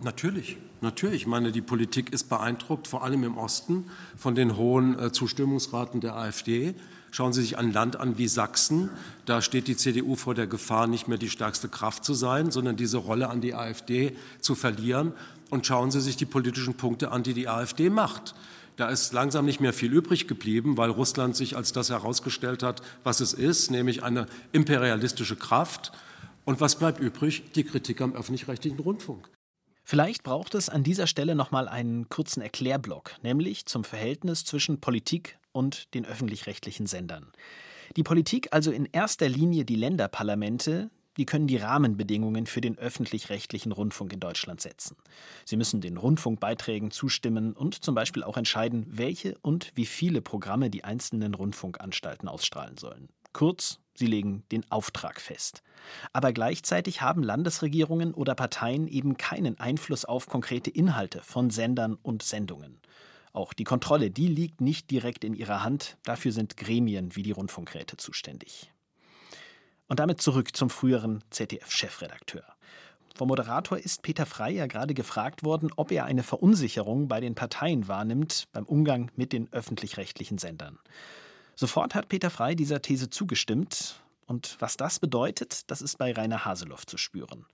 Natürlich, 0.00 0.56
natürlich. 0.80 1.22
Ich 1.22 1.26
meine, 1.26 1.50
die 1.50 1.62
Politik 1.62 2.12
ist 2.12 2.28
beeindruckt, 2.28 2.88
vor 2.88 3.04
allem 3.04 3.24
im 3.24 3.38
Osten, 3.38 3.90
von 4.16 4.34
den 4.34 4.56
hohen 4.56 4.98
äh, 4.98 5.12
Zustimmungsraten 5.12 6.00
der 6.00 6.16
AfD. 6.16 6.74
Schauen 7.10 7.32
Sie 7.32 7.42
sich 7.42 7.58
ein 7.58 7.72
Land 7.72 7.96
an 7.96 8.18
wie 8.18 8.28
Sachsen. 8.28 8.90
Da 9.26 9.42
steht 9.42 9.68
die 9.68 9.76
CDU 9.76 10.16
vor 10.16 10.34
der 10.34 10.46
Gefahr, 10.46 10.86
nicht 10.86 11.08
mehr 11.08 11.18
die 11.18 11.28
stärkste 11.28 11.68
Kraft 11.68 12.04
zu 12.04 12.14
sein, 12.14 12.50
sondern 12.50 12.76
diese 12.76 12.98
Rolle 12.98 13.28
an 13.28 13.40
die 13.40 13.54
AfD 13.54 14.16
zu 14.40 14.54
verlieren. 14.54 15.12
Und 15.52 15.66
schauen 15.66 15.90
Sie 15.90 16.00
sich 16.00 16.16
die 16.16 16.24
politischen 16.24 16.78
Punkte 16.78 17.12
an, 17.12 17.24
die 17.24 17.34
die 17.34 17.46
AfD 17.46 17.90
macht. 17.90 18.34
Da 18.76 18.88
ist 18.88 19.12
langsam 19.12 19.44
nicht 19.44 19.60
mehr 19.60 19.74
viel 19.74 19.92
übrig 19.92 20.26
geblieben, 20.26 20.78
weil 20.78 20.88
Russland 20.88 21.36
sich 21.36 21.58
als 21.58 21.74
das 21.74 21.90
herausgestellt 21.90 22.62
hat, 22.62 22.80
was 23.04 23.20
es 23.20 23.34
ist, 23.34 23.70
nämlich 23.70 24.02
eine 24.02 24.24
imperialistische 24.52 25.36
Kraft. 25.36 25.92
Und 26.46 26.62
was 26.62 26.76
bleibt 26.76 27.00
übrig? 27.00 27.52
Die 27.52 27.64
Kritik 27.64 28.00
am 28.00 28.14
öffentlich-rechtlichen 28.14 28.78
Rundfunk. 28.78 29.28
Vielleicht 29.84 30.22
braucht 30.22 30.54
es 30.54 30.70
an 30.70 30.84
dieser 30.84 31.06
Stelle 31.06 31.34
nochmal 31.34 31.68
einen 31.68 32.08
kurzen 32.08 32.40
Erklärblock, 32.40 33.16
nämlich 33.22 33.66
zum 33.66 33.84
Verhältnis 33.84 34.46
zwischen 34.46 34.80
Politik 34.80 35.36
und 35.52 35.92
den 35.92 36.06
öffentlich-rechtlichen 36.06 36.86
Sendern. 36.86 37.30
Die 37.98 38.02
Politik 38.02 38.48
also 38.52 38.70
in 38.70 38.88
erster 38.90 39.28
Linie 39.28 39.66
die 39.66 39.76
Länderparlamente, 39.76 40.88
die 41.16 41.26
können 41.26 41.46
die 41.46 41.56
Rahmenbedingungen 41.56 42.46
für 42.46 42.60
den 42.60 42.78
öffentlich-rechtlichen 42.78 43.72
Rundfunk 43.72 44.12
in 44.12 44.20
Deutschland 44.20 44.60
setzen. 44.60 44.96
Sie 45.44 45.56
müssen 45.56 45.80
den 45.80 45.96
Rundfunkbeiträgen 45.96 46.90
zustimmen 46.90 47.52
und 47.52 47.84
zum 47.84 47.94
Beispiel 47.94 48.22
auch 48.22 48.36
entscheiden, 48.36 48.86
welche 48.88 49.36
und 49.42 49.72
wie 49.74 49.86
viele 49.86 50.22
Programme 50.22 50.70
die 50.70 50.84
einzelnen 50.84 51.34
Rundfunkanstalten 51.34 52.28
ausstrahlen 52.28 52.78
sollen. 52.78 53.08
Kurz, 53.32 53.78
sie 53.94 54.06
legen 54.06 54.44
den 54.52 54.70
Auftrag 54.70 55.20
fest. 55.20 55.62
Aber 56.12 56.32
gleichzeitig 56.32 57.00
haben 57.00 57.22
Landesregierungen 57.22 58.14
oder 58.14 58.34
Parteien 58.34 58.86
eben 58.86 59.16
keinen 59.16 59.58
Einfluss 59.58 60.04
auf 60.04 60.26
konkrete 60.26 60.70
Inhalte 60.70 61.22
von 61.22 61.50
Sendern 61.50 61.96
und 62.02 62.22
Sendungen. 62.22 62.80
Auch 63.32 63.54
die 63.54 63.64
Kontrolle, 63.64 64.10
die 64.10 64.28
liegt 64.28 64.60
nicht 64.60 64.90
direkt 64.90 65.24
in 65.24 65.34
ihrer 65.34 65.62
Hand, 65.62 65.96
dafür 66.04 66.32
sind 66.32 66.58
Gremien 66.58 67.16
wie 67.16 67.22
die 67.22 67.32
Rundfunkräte 67.32 67.96
zuständig. 67.96 68.71
Und 69.92 70.00
damit 70.00 70.22
zurück 70.22 70.56
zum 70.56 70.70
früheren 70.70 71.22
ZDF-Chefredakteur. 71.28 72.44
Vom 73.14 73.28
Moderator 73.28 73.76
ist 73.76 74.00
Peter 74.00 74.24
Frey 74.24 74.54
ja 74.54 74.66
gerade 74.66 74.94
gefragt 74.94 75.44
worden, 75.44 75.68
ob 75.76 75.92
er 75.92 76.06
eine 76.06 76.22
Verunsicherung 76.22 77.08
bei 77.08 77.20
den 77.20 77.34
Parteien 77.34 77.88
wahrnimmt 77.88 78.48
beim 78.54 78.64
Umgang 78.64 79.10
mit 79.16 79.34
den 79.34 79.52
öffentlich-rechtlichen 79.52 80.38
Sendern. 80.38 80.78
Sofort 81.56 81.94
hat 81.94 82.08
Peter 82.08 82.30
Frey 82.30 82.56
dieser 82.56 82.80
These 82.80 83.10
zugestimmt. 83.10 83.96
Und 84.24 84.56
was 84.60 84.78
das 84.78 84.98
bedeutet, 84.98 85.70
das 85.70 85.82
ist 85.82 85.98
bei 85.98 86.10
Rainer 86.10 86.46
Haseloff 86.46 86.86
zu 86.86 86.96
spüren. 86.96 87.44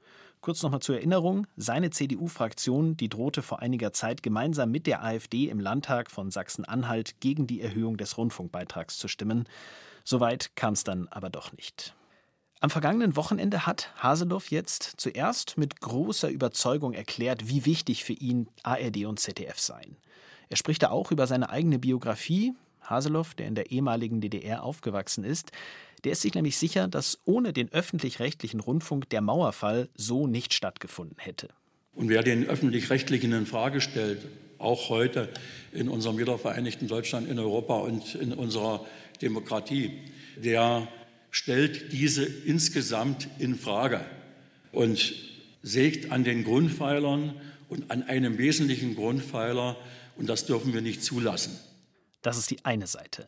Kurz 0.41 0.63
nochmal 0.63 0.79
zur 0.79 0.95
Erinnerung, 0.95 1.49
seine 1.57 1.91
CDU-Fraktion, 1.91 2.97
die 2.97 3.09
drohte 3.09 3.43
vor 3.43 3.59
einiger 3.59 3.93
Zeit 3.93 4.23
gemeinsam 4.23 4.71
mit 4.71 4.87
der 4.87 5.03
AfD 5.03 5.49
im 5.49 5.59
Landtag 5.59 6.09
von 6.09 6.31
Sachsen-Anhalt 6.31 7.19
gegen 7.19 7.49
die 7.49 7.61
Erhöhung 7.61 7.97
des 7.97 8.17
Rundfunkbeitrags 8.17 8.97
zu 8.97 9.09
stimmen. 9.09 9.49
Soweit 10.05 10.55
kam 10.55 10.75
es 10.75 10.85
dann 10.85 11.09
aber 11.09 11.31
doch 11.31 11.51
nicht. 11.51 11.97
Am 12.61 12.71
vergangenen 12.71 13.15
Wochenende 13.15 13.67
hat 13.67 13.93
Haseloff 14.03 14.51
jetzt 14.51 14.95
zuerst 14.97 15.59
mit 15.59 15.81
großer 15.81 16.29
Überzeugung 16.29 16.93
erklärt, 16.93 17.49
wie 17.49 17.65
wichtig 17.65 18.03
für 18.03 18.15
ihn 18.15 18.49
ARD 18.65 19.05
und 19.05 19.21
ZDF 19.21 19.61
seien. 19.61 19.97
Er 20.49 20.57
spricht 20.57 20.83
da 20.83 20.91
auch 20.91 21.13
über 21.13 21.29
seine 21.29 21.51
eigene 21.51 21.79
Biografie. 21.79 22.55
Haseloff, 22.83 23.35
der 23.35 23.47
in 23.47 23.55
der 23.55 23.71
ehemaligen 23.71 24.21
DDR 24.21 24.65
aufgewachsen 24.65 25.23
ist, 25.23 25.53
der 26.03 26.13
ist 26.13 26.23
sich 26.23 26.35
nämlich 26.35 26.57
sicher, 26.59 26.89
dass 26.89 27.21
ohne 27.25 27.53
den 27.53 27.71
öffentlich-rechtlichen 27.71 28.59
Rundfunk 28.59 29.09
der 29.11 29.21
Mauerfall 29.21 29.89
so 29.95 30.27
nicht 30.27 30.53
stattgefunden 30.53 31.19
hätte. 31.19 31.49
Und 31.95 32.09
wer 32.09 32.23
den 32.23 32.47
öffentlich-rechtlichen 32.47 33.33
in 33.33 33.47
Frage 33.47 33.81
stellt, 33.81 34.27
auch 34.59 34.89
heute 34.89 35.29
in 35.73 35.89
unserem 35.89 36.19
wiedervereinigten 36.19 36.89
Deutschland, 36.89 37.29
in 37.29 37.39
Europa 37.39 37.77
und 37.77 38.17
in 38.17 38.33
unserer 38.33 38.85
Demokratie, 39.21 40.01
der 40.37 40.89
stellt 41.31 41.93
diese 41.93 42.25
insgesamt 42.25 43.29
in 43.39 43.57
Frage. 43.57 44.05
Und 44.73 45.15
sägt 45.63 46.13
an 46.13 46.25
den 46.25 46.45
Grundpfeilern 46.45 47.35
und 47.69 47.91
an 47.91 48.03
einem 48.03 48.39
wesentlichen 48.39 48.95
Grundpfeiler 48.95 49.77
und 50.17 50.29
das 50.29 50.47
dürfen 50.47 50.73
wir 50.73 50.81
nicht 50.81 51.03
zulassen. 51.03 51.59
Das 52.23 52.39
ist 52.39 52.51
die 52.51 52.65
eine 52.65 52.87
Seite. 52.87 53.27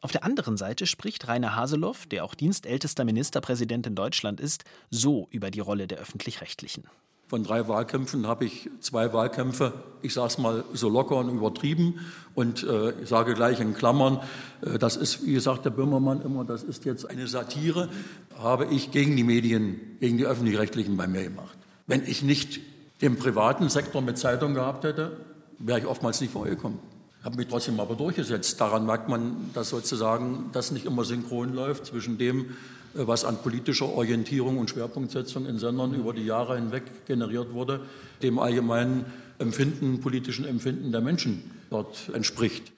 Auf 0.00 0.12
der 0.12 0.24
anderen 0.24 0.56
Seite 0.56 0.86
spricht 0.86 1.26
Rainer 1.26 1.56
Haseloff, 1.56 2.06
der 2.06 2.24
auch 2.24 2.34
dienstältester 2.34 3.04
Ministerpräsident 3.04 3.86
in 3.86 3.94
Deutschland 3.94 4.40
ist, 4.40 4.64
so 4.90 5.26
über 5.30 5.50
die 5.50 5.60
Rolle 5.60 5.88
der 5.88 5.98
öffentlich-rechtlichen. 5.98 6.84
Von 7.28 7.44
drei 7.44 7.68
Wahlkämpfen 7.68 8.26
habe 8.26 8.46
ich 8.46 8.70
zwei 8.80 9.12
Wahlkämpfe, 9.12 9.74
ich 10.00 10.14
sage 10.14 10.28
es 10.28 10.38
mal 10.38 10.64
so 10.72 10.88
locker 10.88 11.16
und 11.16 11.28
übertrieben 11.28 12.00
und 12.34 12.62
äh, 12.62 12.92
ich 13.02 13.08
sage 13.10 13.34
gleich 13.34 13.60
in 13.60 13.74
Klammern, 13.74 14.20
äh, 14.62 14.78
das 14.78 14.96
ist, 14.96 15.26
wie 15.26 15.34
gesagt, 15.34 15.66
der 15.66 15.70
Böhmermann 15.70 16.22
immer, 16.22 16.44
das 16.44 16.62
ist 16.62 16.86
jetzt 16.86 17.08
eine 17.08 17.26
Satire, 17.26 17.90
habe 18.38 18.64
ich 18.66 18.92
gegen 18.92 19.14
die 19.14 19.24
Medien, 19.24 19.78
gegen 20.00 20.16
die 20.16 20.24
öffentlich-rechtlichen 20.24 20.96
bei 20.96 21.06
mir 21.06 21.24
gemacht. 21.24 21.58
Wenn 21.86 22.02
ich 22.06 22.22
nicht 22.22 22.60
den 23.02 23.16
privaten 23.16 23.68
Sektor 23.68 24.00
mit 24.00 24.16
Zeitung 24.16 24.54
gehabt 24.54 24.84
hätte, 24.84 25.18
wäre 25.58 25.80
ich 25.80 25.86
oftmals 25.86 26.22
nicht 26.22 26.32
vorgekommen. 26.32 26.78
Habe 27.24 27.36
mich 27.36 27.48
trotzdem 27.48 27.78
aber 27.78 27.94
durchgesetzt. 27.94 28.58
Daran 28.58 28.86
merkt 28.86 29.08
man, 29.10 29.50
dass 29.52 29.68
sozusagen 29.68 30.50
das 30.52 30.70
nicht 30.70 30.86
immer 30.86 31.04
synchron 31.04 31.52
läuft 31.52 31.84
zwischen 31.84 32.16
dem, 32.16 32.56
was 32.94 33.24
an 33.24 33.42
politischer 33.42 33.86
Orientierung 33.86 34.58
und 34.58 34.70
Schwerpunktsetzung 34.70 35.46
in 35.46 35.58
Sendern 35.58 35.94
über 35.94 36.12
die 36.12 36.24
Jahre 36.24 36.56
hinweg 36.56 37.06
generiert 37.06 37.52
wurde, 37.52 37.80
dem 38.22 38.38
allgemeinen 38.38 39.04
Empfinden, 39.38 40.00
politischen 40.00 40.44
Empfinden 40.44 40.92
der 40.92 41.00
Menschen 41.00 41.50
dort 41.70 42.10
entspricht. 42.12 42.72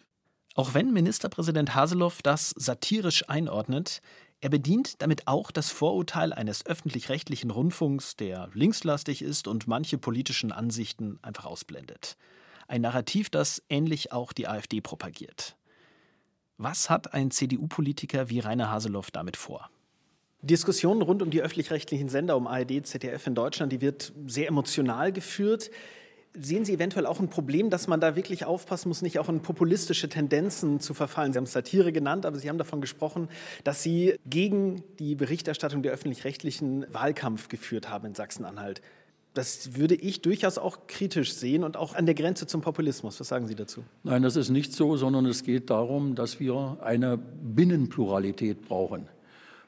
Auch 0.54 0.74
wenn 0.74 0.92
Ministerpräsident 0.92 1.74
Haseloff 1.74 2.22
das 2.22 2.50
satirisch 2.50 3.28
einordnet, 3.28 4.02
er 4.42 4.48
bedient 4.48 5.02
damit 5.02 5.26
auch 5.26 5.50
das 5.50 5.70
Vorurteil 5.70 6.32
eines 6.32 6.64
öffentlich-rechtlichen 6.64 7.50
Rundfunks, 7.50 8.16
der 8.16 8.48
linkslastig 8.54 9.22
ist 9.22 9.46
und 9.46 9.68
manche 9.68 9.98
politischen 9.98 10.50
Ansichten 10.50 11.18
einfach 11.22 11.44
ausblendet. 11.44 12.16
Ein 12.66 12.80
Narrativ, 12.82 13.30
das 13.30 13.62
ähnlich 13.68 14.12
auch 14.12 14.32
die 14.32 14.48
AfD 14.48 14.80
propagiert. 14.80 15.56
Was 16.56 16.88
hat 16.90 17.14
ein 17.14 17.30
CDU-Politiker 17.30 18.30
wie 18.30 18.40
Rainer 18.40 18.70
Haseloff 18.70 19.10
damit 19.10 19.36
vor? 19.36 19.70
Diskussionen 20.42 21.02
rund 21.02 21.22
um 21.22 21.30
die 21.30 21.42
öffentlich-rechtlichen 21.42 22.08
Sender, 22.08 22.36
um 22.36 22.46
ARD, 22.46 22.86
ZDF 22.86 23.26
in 23.26 23.34
Deutschland, 23.34 23.72
die 23.72 23.80
wird 23.80 24.12
sehr 24.26 24.48
emotional 24.48 25.12
geführt. 25.12 25.70
Sehen 26.32 26.64
Sie 26.64 26.72
eventuell 26.72 27.06
auch 27.06 27.18
ein 27.18 27.28
Problem, 27.28 27.70
dass 27.70 27.88
man 27.88 28.00
da 28.00 28.14
wirklich 28.14 28.44
aufpassen 28.44 28.88
muss, 28.88 29.02
nicht 29.02 29.18
auch 29.18 29.28
in 29.28 29.42
populistische 29.42 30.08
Tendenzen 30.08 30.78
zu 30.78 30.94
verfallen? 30.94 31.32
Sie 31.32 31.38
haben 31.38 31.46
Satire 31.46 31.92
genannt, 31.92 32.24
aber 32.24 32.38
Sie 32.38 32.48
haben 32.48 32.56
davon 32.56 32.80
gesprochen, 32.80 33.28
dass 33.64 33.82
Sie 33.82 34.14
gegen 34.24 34.82
die 34.98 35.16
Berichterstattung 35.16 35.82
der 35.82 35.92
öffentlich-rechtlichen 35.92 36.86
Wahlkampf 36.92 37.48
geführt 37.48 37.90
haben 37.90 38.06
in 38.06 38.14
Sachsen-Anhalt. 38.14 38.80
Das 39.34 39.76
würde 39.76 39.94
ich 39.94 40.22
durchaus 40.22 40.56
auch 40.56 40.86
kritisch 40.86 41.34
sehen 41.34 41.64
und 41.64 41.76
auch 41.76 41.94
an 41.94 42.06
der 42.06 42.14
Grenze 42.14 42.46
zum 42.46 42.62
Populismus. 42.62 43.20
Was 43.20 43.28
sagen 43.28 43.46
Sie 43.46 43.54
dazu? 43.54 43.84
Nein, 44.04 44.22
das 44.22 44.36
ist 44.36 44.50
nicht 44.50 44.72
so, 44.72 44.96
sondern 44.96 45.26
es 45.26 45.42
geht 45.42 45.68
darum, 45.70 46.14
dass 46.14 46.40
wir 46.40 46.78
eine 46.80 47.16
Binnenpluralität 47.18 48.62
brauchen. 48.62 49.08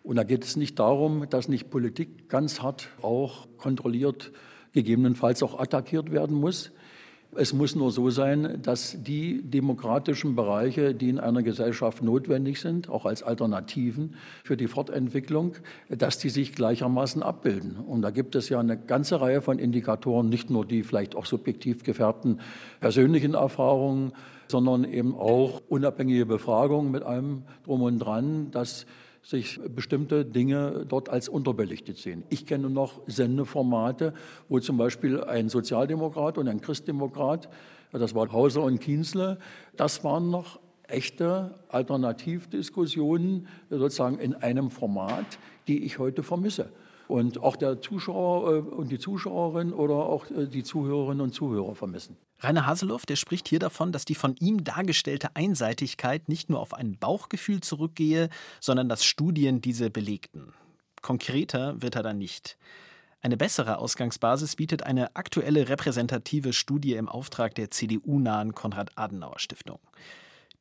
Und 0.02 0.16
da 0.16 0.24
geht 0.24 0.44
es 0.44 0.56
nicht 0.56 0.78
darum, 0.78 1.28
dass 1.30 1.48
nicht 1.48 1.70
Politik 1.70 2.28
ganz 2.28 2.60
hart 2.60 2.88
auch 3.02 3.46
kontrolliert, 3.56 4.32
gegebenenfalls 4.72 5.42
auch 5.42 5.58
attackiert 5.60 6.10
werden 6.10 6.36
muss, 6.36 6.72
es 7.34 7.54
muss 7.54 7.74
nur 7.74 7.90
so 7.90 8.10
sein, 8.10 8.60
dass 8.62 9.02
die 9.02 9.40
demokratischen 9.42 10.36
Bereiche, 10.36 10.94
die 10.94 11.08
in 11.08 11.18
einer 11.18 11.42
Gesellschaft 11.42 12.02
notwendig 12.02 12.60
sind, 12.60 12.90
auch 12.90 13.06
als 13.06 13.22
Alternativen 13.22 14.16
für 14.44 14.58
die 14.58 14.68
Fortentwicklung, 14.68 15.54
dass 15.88 16.18
die 16.18 16.28
sich 16.28 16.52
gleichermaßen 16.52 17.22
abbilden. 17.22 17.76
Und 17.76 18.02
da 18.02 18.10
gibt 18.10 18.34
es 18.34 18.50
ja 18.50 18.60
eine 18.60 18.76
ganze 18.76 19.20
Reihe 19.22 19.40
von 19.40 19.58
Indikatoren, 19.58 20.28
nicht 20.28 20.50
nur 20.50 20.66
die 20.66 20.82
vielleicht 20.82 21.16
auch 21.16 21.24
subjektiv 21.24 21.84
gefärbten 21.84 22.40
persönlichen 22.80 23.32
Erfahrungen, 23.32 24.12
sondern 24.48 24.84
eben 24.84 25.14
auch 25.14 25.62
unabhängige 25.68 26.26
Befragungen 26.26 26.90
mit 26.90 27.02
allem 27.02 27.44
drum 27.64 27.80
und 27.80 27.98
dran, 27.98 28.50
dass 28.50 28.84
sich 29.22 29.60
bestimmte 29.74 30.24
Dinge 30.24 30.84
dort 30.88 31.08
als 31.08 31.28
unterbelichtet 31.28 31.96
sehen. 31.96 32.24
Ich 32.28 32.44
kenne 32.44 32.68
noch 32.68 33.00
Sendeformate, 33.06 34.14
wo 34.48 34.58
zum 34.58 34.76
Beispiel 34.76 35.22
ein 35.22 35.48
Sozialdemokrat 35.48 36.38
und 36.38 36.48
ein 36.48 36.60
Christdemokrat, 36.60 37.48
das 37.92 38.14
war 38.14 38.32
Hauser 38.32 38.62
und 38.62 38.80
Kienzle, 38.80 39.38
das 39.76 40.02
waren 40.02 40.30
noch 40.30 40.58
echte 40.88 41.54
Alternativdiskussionen 41.68 43.46
sozusagen 43.70 44.18
in 44.18 44.34
einem 44.34 44.70
Format, 44.70 45.38
die 45.68 45.84
ich 45.84 45.98
heute 45.98 46.22
vermisse. 46.22 46.70
Und 47.12 47.42
auch 47.42 47.56
der 47.56 47.82
Zuschauer 47.82 48.54
äh, 48.54 48.58
und 48.60 48.90
die 48.90 48.98
Zuschauerin 48.98 49.74
oder 49.74 49.96
auch 49.96 50.30
äh, 50.30 50.46
die 50.46 50.62
Zuhörerinnen 50.62 51.20
und 51.20 51.34
Zuhörer 51.34 51.74
vermissen. 51.74 52.16
Rainer 52.40 52.64
Haseloff, 52.64 53.04
der 53.04 53.16
spricht 53.16 53.48
hier 53.48 53.58
davon, 53.58 53.92
dass 53.92 54.06
die 54.06 54.14
von 54.14 54.34
ihm 54.36 54.64
dargestellte 54.64 55.28
Einseitigkeit 55.34 56.30
nicht 56.30 56.48
nur 56.48 56.58
auf 56.58 56.72
ein 56.72 56.96
Bauchgefühl 56.96 57.60
zurückgehe, 57.60 58.30
sondern 58.60 58.88
dass 58.88 59.04
Studien 59.04 59.60
diese 59.60 59.90
belegten. 59.90 60.54
Konkreter 61.02 61.82
wird 61.82 61.96
er 61.96 62.02
dann 62.02 62.16
nicht. 62.16 62.56
Eine 63.20 63.36
bessere 63.36 63.76
Ausgangsbasis 63.76 64.56
bietet 64.56 64.82
eine 64.82 65.14
aktuelle 65.14 65.68
repräsentative 65.68 66.54
Studie 66.54 66.94
im 66.94 67.10
Auftrag 67.10 67.54
der 67.54 67.70
CDU-nahen 67.70 68.54
Konrad-Adenauer-Stiftung. 68.54 69.80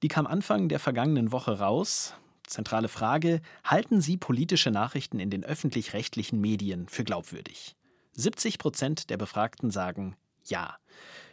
Die 0.04 0.10
kam 0.10 0.28
Anfang 0.28 0.68
der 0.68 0.80
vergangenen 0.80 1.32
Woche 1.32 1.60
raus. 1.60 2.14
Zentrale 2.48 2.88
Frage: 2.88 3.42
Halten 3.64 4.02
Sie 4.02 4.18
politische 4.18 4.72
Nachrichten 4.72 5.20
in 5.20 5.30
den 5.30 5.44
öffentlich-rechtlichen 5.44 6.40
Medien 6.40 6.88
für 6.88 7.04
glaubwürdig? 7.04 7.76
70 8.14 8.58
Prozent 8.58 9.10
der 9.10 9.18
Befragten 9.18 9.72
sagen 9.72 10.16
Ja. 10.46 10.78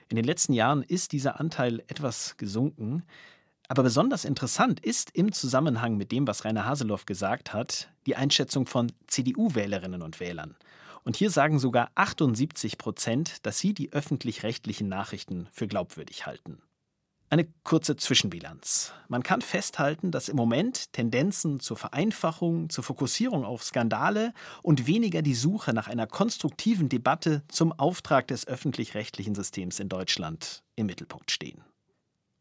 In 0.08 0.16
den 0.16 0.24
letzten 0.24 0.52
Jahren 0.54 0.82
ist 0.82 1.12
dieser 1.12 1.38
Anteil 1.38 1.80
etwas 1.88 2.36
gesunken. 2.36 3.04
Aber 3.68 3.82
besonders 3.82 4.24
interessant 4.24 4.80
ist 4.80 5.10
im 5.14 5.32
Zusammenhang 5.32 5.98
mit 5.98 6.10
dem, 6.10 6.26
was 6.26 6.46
Rainer 6.46 6.64
Haseloff 6.64 7.04
gesagt 7.04 7.52
hat, 7.52 7.90
die 8.06 8.16
Einschätzung 8.16 8.64
von 8.64 8.90
CDU-Wählerinnen 9.06 10.00
und 10.00 10.20
Wählern. 10.20 10.56
Und 11.04 11.16
hier 11.16 11.30
sagen 11.30 11.58
sogar 11.58 11.90
78 11.94 12.78
Prozent, 12.78 13.44
dass 13.46 13.58
sie 13.58 13.74
die 13.74 13.92
öffentlich-rechtlichen 13.92 14.88
Nachrichten 14.88 15.48
für 15.52 15.68
glaubwürdig 15.68 16.24
halten. 16.24 16.62
Eine 17.30 17.46
kurze 17.62 17.96
Zwischenbilanz. 17.96 18.94
Man 19.08 19.22
kann 19.22 19.42
festhalten, 19.42 20.10
dass 20.10 20.30
im 20.30 20.36
Moment 20.36 20.94
Tendenzen 20.94 21.60
zur 21.60 21.76
Vereinfachung, 21.76 22.70
zur 22.70 22.84
Fokussierung 22.84 23.44
auf 23.44 23.62
Skandale 23.62 24.32
und 24.62 24.86
weniger 24.86 25.20
die 25.20 25.34
Suche 25.34 25.74
nach 25.74 25.88
einer 25.88 26.06
konstruktiven 26.06 26.88
Debatte 26.88 27.42
zum 27.48 27.72
Auftrag 27.72 28.28
des 28.28 28.48
öffentlich-rechtlichen 28.48 29.34
Systems 29.34 29.78
in 29.78 29.90
Deutschland 29.90 30.62
im 30.74 30.86
Mittelpunkt 30.86 31.30
stehen. 31.30 31.62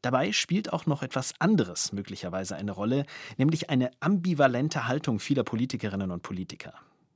Dabei 0.04 0.32
spielt 0.32 0.72
auch 0.72 0.86
noch 0.86 1.04
etwas 1.04 1.34
anderes 1.40 1.92
möglicherweise 1.92 2.56
eine 2.56 2.72
Rolle, 2.72 3.06
nämlich 3.36 3.70
eine 3.70 3.92
ambivalente 4.00 4.88
Haltung 4.88 5.20
vieler 5.20 5.44
Politikerinnen 5.44 6.12
und 6.12 6.24
Politiker. 6.24 6.74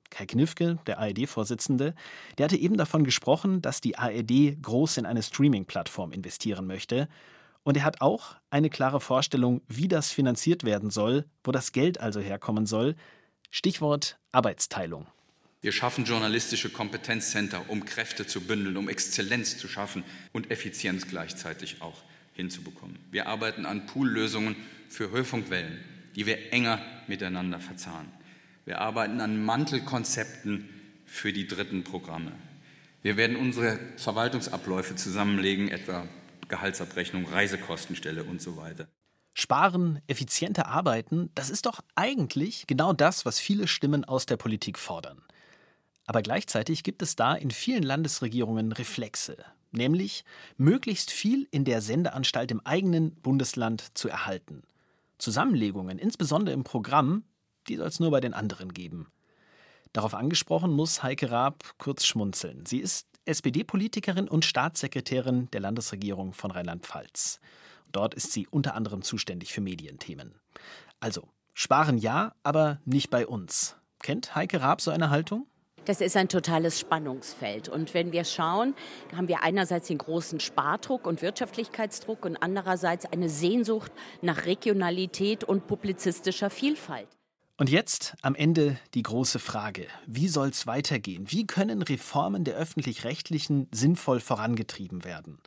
Kai 0.09 0.25
Knifke, 0.25 0.77
der 0.87 0.99
ARD-Vorsitzende, 0.99 1.95
der 2.37 2.43
hatte 2.43 2.57
eben 2.57 2.75
davon 2.75 3.05
gesprochen, 3.05 3.61
dass 3.61 3.79
die 3.79 3.97
ARD 3.97 4.61
groß 4.61 4.97
in 4.97 5.05
eine 5.05 5.23
Streaming-Plattform 5.23 6.11
investieren 6.11 6.67
möchte 6.67 7.07
und 7.63 7.77
er 7.77 7.83
hat 7.83 8.01
auch 8.01 8.35
eine 8.49 8.69
klare 8.69 8.99
Vorstellung, 8.99 9.61
wie 9.67 9.87
das 9.87 10.11
finanziert 10.11 10.63
werden 10.63 10.89
soll, 10.89 11.25
wo 11.43 11.51
das 11.51 11.71
Geld 11.71 11.99
also 11.99 12.19
herkommen 12.19 12.65
soll. 12.65 12.95
Stichwort 13.49 14.17
Arbeitsteilung. 14.31 15.07
Wir 15.61 15.71
schaffen 15.71 16.05
journalistische 16.05 16.69
Kompetenzcenter, 16.69 17.69
um 17.69 17.85
Kräfte 17.85 18.25
zu 18.25 18.41
bündeln, 18.41 18.77
um 18.77 18.89
Exzellenz 18.89 19.57
zu 19.59 19.67
schaffen 19.67 20.03
und 20.31 20.49
Effizienz 20.49 21.07
gleichzeitig 21.07 21.81
auch 21.81 22.01
hinzubekommen. 22.33 22.97
Wir 23.11 23.27
arbeiten 23.27 23.67
an 23.67 23.85
Poollösungen 23.85 24.55
für 24.89 25.11
Hörfunkwellen, 25.11 25.79
die 26.15 26.25
wir 26.25 26.51
enger 26.51 26.79
miteinander 27.07 27.59
verzahnen. 27.59 28.11
Wir 28.65 28.81
arbeiten 28.81 29.21
an 29.21 29.43
Mantelkonzepten 29.43 30.67
für 31.05 31.31
die 31.31 31.45
dritten 31.45 31.83
Programme. 31.83 32.31
Wir 33.03 33.17
werden 33.17 33.35
unsere 33.35 33.79
Verwaltungsabläufe 33.97 34.95
zusammenlegen, 34.95 35.69
etwa 35.69 36.07
Gehaltsabrechnung, 36.51 37.25
Reisekostenstelle 37.25 38.23
und 38.23 38.41
so 38.41 38.57
weiter. 38.57 38.87
Sparen, 39.33 40.01
effizienter 40.07 40.67
arbeiten, 40.67 41.31
das 41.33 41.49
ist 41.49 41.65
doch 41.65 41.79
eigentlich 41.95 42.67
genau 42.67 42.93
das, 42.93 43.25
was 43.25 43.39
viele 43.39 43.67
Stimmen 43.67 44.05
aus 44.05 44.25
der 44.25 44.37
Politik 44.37 44.77
fordern. 44.77 45.23
Aber 46.05 46.21
gleichzeitig 46.21 46.83
gibt 46.83 47.01
es 47.01 47.15
da 47.15 47.33
in 47.33 47.49
vielen 47.49 47.83
Landesregierungen 47.83 48.73
Reflexe, 48.73 49.37
nämlich 49.71 50.25
möglichst 50.57 51.09
viel 51.09 51.47
in 51.51 51.63
der 51.63 51.81
Sendeanstalt 51.81 52.51
im 52.51 52.59
eigenen 52.65 53.15
Bundesland 53.15 53.97
zu 53.97 54.09
erhalten. 54.09 54.63
Zusammenlegungen, 55.17 55.97
insbesondere 55.97 56.53
im 56.53 56.65
Programm, 56.65 57.23
die 57.69 57.77
soll 57.77 57.87
es 57.87 57.99
nur 57.99 58.11
bei 58.11 58.19
den 58.19 58.33
anderen 58.33 58.73
geben. 58.73 59.07
Darauf 59.93 60.13
angesprochen 60.13 60.71
muss 60.71 61.03
Heike 61.03 61.31
Raab 61.31 61.63
kurz 61.77 62.05
schmunzeln. 62.05 62.65
Sie 62.65 62.79
ist 62.79 63.07
SPD-Politikerin 63.31 64.27
und 64.27 64.45
Staatssekretärin 64.45 65.49
der 65.51 65.61
Landesregierung 65.61 66.33
von 66.33 66.51
Rheinland-Pfalz. 66.51 67.39
Dort 67.91 68.13
ist 68.13 68.31
sie 68.31 68.47
unter 68.47 68.75
anderem 68.75 69.01
zuständig 69.01 69.51
für 69.51 69.61
Medienthemen. 69.61 70.35
Also, 70.99 71.27
sparen 71.53 71.97
ja, 71.97 72.33
aber 72.43 72.79
nicht 72.85 73.09
bei 73.09 73.25
uns. 73.25 73.75
Kennt 74.03 74.35
Heike 74.35 74.61
Raab 74.61 74.81
so 74.81 74.91
eine 74.91 75.09
Haltung? 75.09 75.47
Das 75.85 75.99
ist 75.99 76.15
ein 76.15 76.29
totales 76.29 76.79
Spannungsfeld. 76.79 77.67
Und 77.67 77.95
wenn 77.95 78.11
wir 78.11 78.23
schauen, 78.23 78.75
haben 79.15 79.27
wir 79.27 79.41
einerseits 79.41 79.87
den 79.87 79.97
großen 79.97 80.39
Spardruck 80.39 81.07
und 81.07 81.23
Wirtschaftlichkeitsdruck 81.23 82.23
und 82.23 82.37
andererseits 82.37 83.05
eine 83.05 83.29
Sehnsucht 83.29 83.91
nach 84.21 84.45
Regionalität 84.45 85.43
und 85.43 85.65
publizistischer 85.65 86.51
Vielfalt. 86.51 87.07
Und 87.61 87.69
jetzt 87.69 88.15
am 88.23 88.33
Ende 88.33 88.79
die 88.95 89.03
große 89.03 89.37
Frage. 89.37 89.85
Wie 90.07 90.27
soll 90.29 90.49
es 90.49 90.65
weitergehen? 90.65 91.29
Wie 91.29 91.45
können 91.45 91.83
Reformen 91.83 92.43
der 92.43 92.55
öffentlich-rechtlichen 92.55 93.67
sinnvoll 93.71 94.19
vorangetrieben 94.19 95.03
werden? 95.03 95.37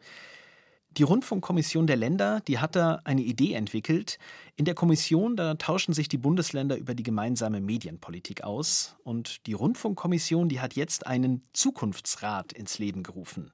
Die 0.92 1.02
Rundfunkkommission 1.02 1.88
der 1.88 1.96
Länder, 1.96 2.40
die 2.46 2.60
hat 2.60 2.76
da 2.76 3.00
eine 3.02 3.22
Idee 3.22 3.54
entwickelt. 3.54 4.20
In 4.54 4.64
der 4.64 4.76
Kommission, 4.76 5.34
da 5.34 5.54
tauschen 5.54 5.92
sich 5.92 6.06
die 6.06 6.16
Bundesländer 6.16 6.76
über 6.76 6.94
die 6.94 7.02
gemeinsame 7.02 7.60
Medienpolitik 7.60 8.44
aus. 8.44 8.94
Und 9.02 9.44
die 9.48 9.54
Rundfunkkommission, 9.54 10.48
die 10.48 10.60
hat 10.60 10.74
jetzt 10.74 11.08
einen 11.08 11.42
Zukunftsrat 11.52 12.52
ins 12.52 12.78
Leben 12.78 13.02
gerufen. 13.02 13.50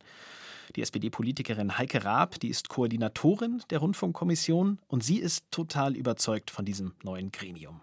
Die 0.76 0.82
SPD-Politikerin 0.82 1.78
Heike 1.78 2.04
Raab, 2.04 2.38
die 2.38 2.48
ist 2.48 2.68
Koordinatorin 2.68 3.62
der 3.70 3.78
Rundfunkkommission 3.78 4.80
und 4.86 5.02
sie 5.02 5.16
ist 5.16 5.50
total 5.50 5.96
überzeugt 5.96 6.50
von 6.50 6.66
diesem 6.66 6.92
neuen 7.02 7.32
Gremium. 7.32 7.80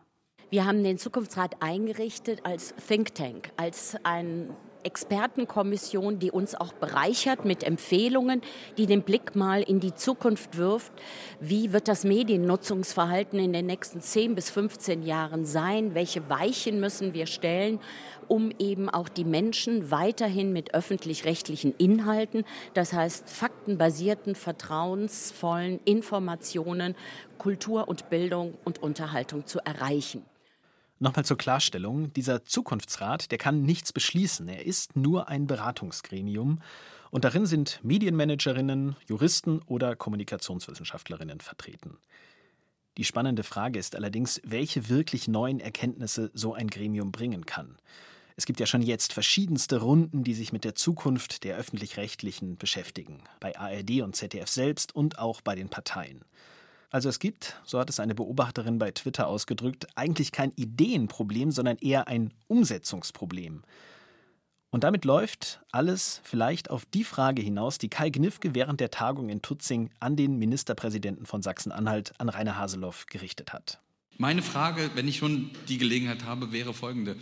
Wir 0.49 0.65
haben 0.65 0.81
den 0.81 0.97
Zukunftsrat 0.97 1.61
eingerichtet 1.61 2.39
als 2.43 2.73
Think 2.87 3.13
Tank, 3.15 3.49
als 3.57 3.97
ein 4.03 4.55
Expertenkommission, 4.83 6.19
die 6.19 6.31
uns 6.31 6.55
auch 6.55 6.71
bereichert 6.71 7.43
mit 7.43 7.65
Empfehlungen, 7.65 8.41
die 8.77 8.85
den 8.85 9.01
Blick 9.01 9.35
mal 9.35 9.61
in 9.61 9.81
die 9.81 9.93
Zukunft 9.93 10.55
wirft. 10.55 10.93
Wie 11.41 11.73
wird 11.73 11.89
das 11.89 12.05
Mediennutzungsverhalten 12.05 13.39
in 13.39 13.51
den 13.51 13.65
nächsten 13.65 13.99
10 13.99 14.35
bis 14.35 14.49
15 14.49 15.03
Jahren 15.03 15.43
sein? 15.43 15.93
Welche 15.95 16.29
Weichen 16.29 16.79
müssen 16.79 17.13
wir 17.13 17.25
stellen, 17.25 17.81
um 18.29 18.49
eben 18.57 18.89
auch 18.89 19.09
die 19.09 19.25
Menschen 19.25 19.91
weiterhin 19.91 20.53
mit 20.53 20.73
öffentlich-rechtlichen 20.73 21.75
Inhalten, 21.77 22.45
das 22.73 22.93
heißt 22.93 23.29
faktenbasierten, 23.29 24.33
vertrauensvollen 24.33 25.81
Informationen, 25.83 26.95
Kultur 27.37 27.89
und 27.89 28.09
Bildung 28.09 28.53
und 28.63 28.81
Unterhaltung 28.81 29.45
zu 29.45 29.59
erreichen? 29.59 30.23
Nochmal 30.99 31.25
zur 31.25 31.37
Klarstellung, 31.37 32.11
dieser 32.13 32.43
Zukunftsrat, 32.43 33.31
der 33.31 33.37
kann 33.37 33.61
nichts 33.61 33.93
beschließen, 33.93 34.47
er 34.47 34.65
ist 34.65 34.95
nur 34.95 35.27
ein 35.29 35.45
Beratungsgremium 35.45 36.59
und 37.11 37.23
darin 37.23 37.45
sind 37.45 37.79
Medienmanagerinnen, 37.83 38.95
Juristen 39.07 39.61
oder 39.67 39.95
Kommunikationswissenschaftlerinnen 39.95 41.39
vertreten. 41.39 41.97
Die 42.97 43.03
spannende 43.03 43.43
Frage 43.43 43.77
ist 43.77 43.95
allerdings, 43.95 44.41
welche 44.43 44.89
wirklich 44.89 45.27
neuen 45.27 45.59
Erkenntnisse 45.59 46.31
so 46.33 46.55
ein 46.55 46.67
Gremium 46.67 47.11
bringen 47.11 47.45
kann. 47.45 47.77
Es 48.35 48.47
gibt 48.47 48.59
ja 48.59 48.65
schon 48.65 48.81
jetzt 48.81 49.13
verschiedenste 49.13 49.77
Runden, 49.77 50.23
die 50.23 50.33
sich 50.33 50.51
mit 50.51 50.63
der 50.63 50.73
Zukunft 50.73 51.43
der 51.43 51.57
öffentlich-rechtlichen 51.57 52.57
beschäftigen, 52.57 53.21
bei 53.39 53.57
ARD 53.57 54.01
und 54.01 54.15
ZDF 54.15 54.49
selbst 54.49 54.95
und 54.95 55.19
auch 55.19 55.41
bei 55.41 55.53
den 55.53 55.69
Parteien. 55.69 56.25
Also 56.97 57.09
es 57.09 57.19
gibt, 57.19 57.53
so 57.63 57.77
hat 57.77 57.91
es 57.91 57.99
eine 57.99 58.15
Beobachterin 58.15 58.79
bei 58.79 58.89
Twitter 58.89 59.27
ausgedrückt, 59.27 59.85
eigentlich 59.93 60.31
kein 60.31 60.51
Ideenproblem, 60.55 61.51
sondern 61.51 61.77
eher 61.77 62.07
ein 62.07 62.33
Umsetzungsproblem. 62.47 63.61
Und 64.71 64.83
damit 64.83 65.05
läuft 65.05 65.61
alles 65.71 66.21
vielleicht 66.23 66.71
auf 66.71 66.85
die 66.85 67.03
Frage 67.03 67.43
hinaus, 67.43 67.77
die 67.77 67.89
Kai 67.89 68.09
Gnifke 68.09 68.55
während 68.55 68.79
der 68.79 68.89
Tagung 68.89 69.29
in 69.29 69.43
Tutzing 69.43 69.91
an 69.99 70.15
den 70.15 70.39
Ministerpräsidenten 70.39 71.27
von 71.27 71.43
Sachsen-Anhalt, 71.43 72.13
an 72.17 72.29
Rainer 72.29 72.57
Haseloff, 72.57 73.05
gerichtet 73.05 73.53
hat. 73.53 73.79
Meine 74.17 74.41
Frage, 74.41 74.89
wenn 74.95 75.07
ich 75.07 75.17
schon 75.17 75.51
die 75.67 75.77
Gelegenheit 75.77 76.25
habe, 76.25 76.51
wäre 76.51 76.73
folgende. 76.73 77.15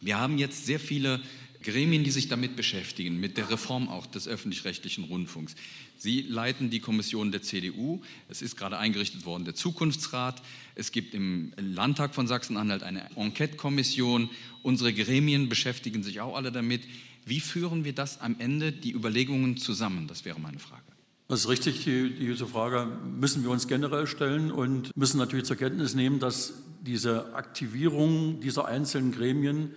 Wir 0.00 0.18
haben 0.18 0.38
jetzt 0.38 0.66
sehr 0.66 0.80
viele 0.80 1.20
Gremien, 1.62 2.04
die 2.04 2.10
sich 2.10 2.28
damit 2.28 2.56
beschäftigen, 2.56 3.20
mit 3.20 3.36
der 3.36 3.50
Reform 3.50 3.88
auch 3.88 4.06
des 4.06 4.26
öffentlich-rechtlichen 4.26 5.04
Rundfunks. 5.04 5.54
Sie 5.96 6.22
leiten 6.22 6.70
die 6.70 6.80
Kommission 6.80 7.30
der 7.30 7.42
CDU. 7.42 8.00
Es 8.28 8.40
ist 8.40 8.56
gerade 8.56 8.78
eingerichtet 8.78 9.26
worden 9.26 9.44
der 9.44 9.54
Zukunftsrat. 9.54 10.42
Es 10.74 10.92
gibt 10.92 11.14
im 11.14 11.52
Landtag 11.58 12.14
von 12.14 12.26
Sachsen-Anhalt 12.26 12.82
eine 12.82 13.10
Enquete-Kommission. 13.16 14.30
Unsere 14.62 14.94
Gremien 14.94 15.48
beschäftigen 15.48 16.02
sich 16.02 16.20
auch 16.20 16.36
alle 16.36 16.50
damit. 16.50 16.82
Wie 17.26 17.40
führen 17.40 17.84
wir 17.84 17.92
das 17.92 18.20
am 18.20 18.36
Ende, 18.38 18.72
die 18.72 18.92
Überlegungen 18.92 19.58
zusammen? 19.58 20.06
Das 20.06 20.24
wäre 20.24 20.40
meine 20.40 20.58
Frage. 20.58 20.82
Das 21.28 21.40
ist 21.40 21.48
richtig. 21.48 21.84
Die, 21.84 22.10
diese 22.18 22.46
Frage 22.46 22.90
müssen 23.04 23.44
wir 23.44 23.50
uns 23.50 23.68
generell 23.68 24.06
stellen 24.06 24.50
und 24.50 24.96
müssen 24.96 25.18
natürlich 25.18 25.44
zur 25.44 25.56
Kenntnis 25.56 25.94
nehmen, 25.94 26.18
dass 26.18 26.54
diese 26.80 27.34
Aktivierung 27.34 28.40
dieser 28.40 28.64
einzelnen 28.64 29.12
Gremien 29.12 29.70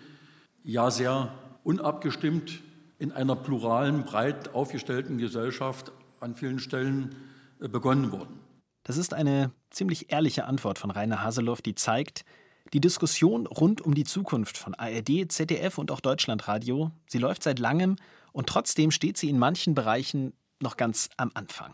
ja 0.63 0.89
sehr 0.89 1.38
unabgestimmt 1.63 2.62
in 2.99 3.12
einer 3.12 3.36
pluralen, 3.36 4.04
breit 4.04 4.54
aufgestellten 4.54 5.17
Gesellschaft 5.17 5.91
an 6.19 6.36
vielen 6.36 6.60
Stellen 6.60 7.15
äh, 7.60 7.67
begonnen 7.67 8.12
wurden. 8.12 8.39
Das 8.84 8.97
ist 8.97 9.13
eine 9.13 9.52
ziemlich 9.69 10.12
ehrliche 10.12 10.45
Antwort 10.45 10.78
von 10.80 10.91
Rainer 10.91 11.23
Haseloff, 11.23 11.62
die 11.62 11.76
zeigt, 11.76 12.26
die 12.73 12.82
Diskussion 12.82 13.45
rund 13.45 13.82
um 13.82 13.93
die 13.93 14.04
Zukunft 14.04 14.58
von 14.58 14.73
ARD, 14.73 15.32
ZDF 15.32 15.78
und 15.78 15.91
auch 15.91 15.99
Deutschlandradio, 15.99 16.91
sie 17.08 17.19
läuft 17.19 17.43
seit 17.43 17.60
langem 17.60 17.97
und 18.32 18.47
trotzdem 18.47 18.91
steht 18.91 19.17
sie 19.17 19.30
in 19.30 19.38
manchen 19.38 19.76
Bereichen 19.76 20.34
noch 20.60 20.78
ganz 20.78 21.10
am 21.17 21.32
Anfang. 21.34 21.73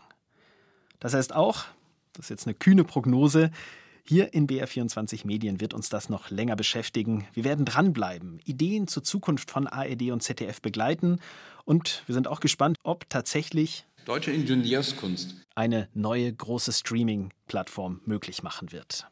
Das 0.98 1.14
heißt 1.14 1.34
auch, 1.34 1.64
das 2.12 2.26
ist 2.26 2.30
jetzt 2.30 2.46
eine 2.46 2.54
kühne 2.54 2.84
Prognose, 2.84 3.50
hier 4.04 4.34
in 4.34 4.46
BR24 4.46 5.26
Medien 5.26 5.60
wird 5.60 5.74
uns 5.74 5.88
das 5.88 6.08
noch 6.08 6.30
länger 6.30 6.56
beschäftigen. 6.56 7.26
Wir 7.32 7.44
werden 7.44 7.64
dranbleiben, 7.64 8.40
Ideen 8.44 8.88
zur 8.88 9.02
Zukunft 9.02 9.50
von 9.50 9.66
ARD 9.66 10.10
und 10.10 10.22
ZDF 10.22 10.60
begleiten 10.60 11.20
und 11.64 12.02
wir 12.06 12.14
sind 12.14 12.28
auch 12.28 12.40
gespannt, 12.40 12.76
ob 12.82 13.08
tatsächlich 13.08 13.86
Deutsche 14.04 14.30
Ingenieurskunst 14.30 15.36
eine 15.54 15.88
neue 15.92 16.32
große 16.32 16.72
Streaming-Plattform 16.72 18.00
möglich 18.06 18.42
machen 18.42 18.72
wird. 18.72 19.06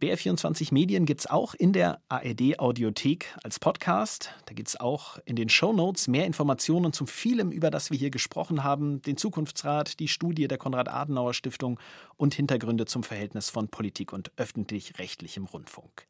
BR24 0.00 0.72
Medien 0.72 1.04
gibt 1.04 1.20
es 1.20 1.26
auch 1.26 1.52
in 1.52 1.74
der 1.74 2.00
ARD 2.08 2.58
Audiothek 2.58 3.36
als 3.44 3.58
Podcast. 3.58 4.30
Da 4.46 4.54
gibt 4.54 4.68
es 4.68 4.80
auch 4.80 5.18
in 5.26 5.36
den 5.36 5.50
Show 5.50 5.74
Notes 5.74 6.08
mehr 6.08 6.24
Informationen 6.24 6.94
zum 6.94 7.06
vielem, 7.06 7.52
über 7.52 7.70
das 7.70 7.90
wir 7.90 7.98
hier 7.98 8.10
gesprochen 8.10 8.64
haben, 8.64 9.02
den 9.02 9.18
Zukunftsrat, 9.18 10.00
die 10.00 10.08
Studie 10.08 10.48
der 10.48 10.56
Konrad-Adenauer-Stiftung 10.56 11.78
und 12.16 12.32
Hintergründe 12.32 12.86
zum 12.86 13.02
Verhältnis 13.02 13.50
von 13.50 13.68
Politik 13.68 14.14
und 14.14 14.32
öffentlich-rechtlichem 14.38 15.44
Rundfunk. 15.44 16.06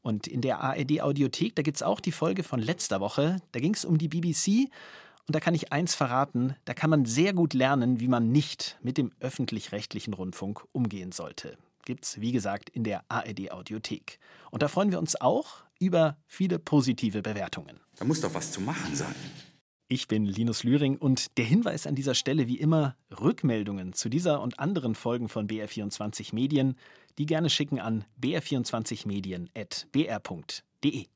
Und 0.00 0.26
in 0.26 0.40
der 0.40 0.62
ARD 0.62 1.02
Audiothek, 1.02 1.54
da 1.56 1.62
gibt 1.62 1.76
es 1.76 1.82
auch 1.82 2.00
die 2.00 2.12
Folge 2.12 2.42
von 2.42 2.58
letzter 2.58 3.00
Woche. 3.00 3.36
Da 3.52 3.60
ging 3.60 3.74
es 3.74 3.84
um 3.84 3.98
die 3.98 4.08
BBC. 4.08 4.70
Und 5.26 5.34
da 5.34 5.40
kann 5.40 5.54
ich 5.54 5.74
eins 5.74 5.94
verraten, 5.94 6.56
da 6.64 6.72
kann 6.72 6.88
man 6.88 7.04
sehr 7.04 7.34
gut 7.34 7.52
lernen, 7.52 8.00
wie 8.00 8.08
man 8.08 8.32
nicht 8.32 8.78
mit 8.80 8.96
dem 8.96 9.12
öffentlich-rechtlichen 9.20 10.14
Rundfunk 10.14 10.64
umgehen 10.72 11.12
sollte 11.12 11.58
gibt 11.86 12.04
es, 12.04 12.20
wie 12.20 12.32
gesagt, 12.32 12.68
in 12.68 12.84
der 12.84 13.02
ARD 13.08 13.50
Audiothek. 13.50 14.18
Und 14.50 14.62
da 14.62 14.68
freuen 14.68 14.90
wir 14.90 14.98
uns 14.98 15.18
auch 15.18 15.64
über 15.78 16.18
viele 16.26 16.58
positive 16.58 17.22
Bewertungen. 17.22 17.80
Da 17.96 18.04
muss 18.04 18.20
doch 18.20 18.34
was 18.34 18.52
zu 18.52 18.60
machen 18.60 18.94
sein. 18.94 19.14
Ich 19.88 20.08
bin 20.08 20.26
Linus 20.26 20.64
Lühring 20.64 20.98
und 20.98 21.38
der 21.38 21.44
Hinweis 21.44 21.86
an 21.86 21.94
dieser 21.94 22.16
Stelle 22.16 22.48
wie 22.48 22.58
immer 22.58 22.96
Rückmeldungen 23.20 23.92
zu 23.92 24.08
dieser 24.08 24.42
und 24.42 24.58
anderen 24.58 24.96
Folgen 24.96 25.28
von 25.28 25.46
BR24 25.46 26.34
Medien, 26.34 26.76
die 27.18 27.26
gerne 27.26 27.50
schicken 27.50 27.78
an 27.78 28.04
br24medien.br.de. 28.20 31.04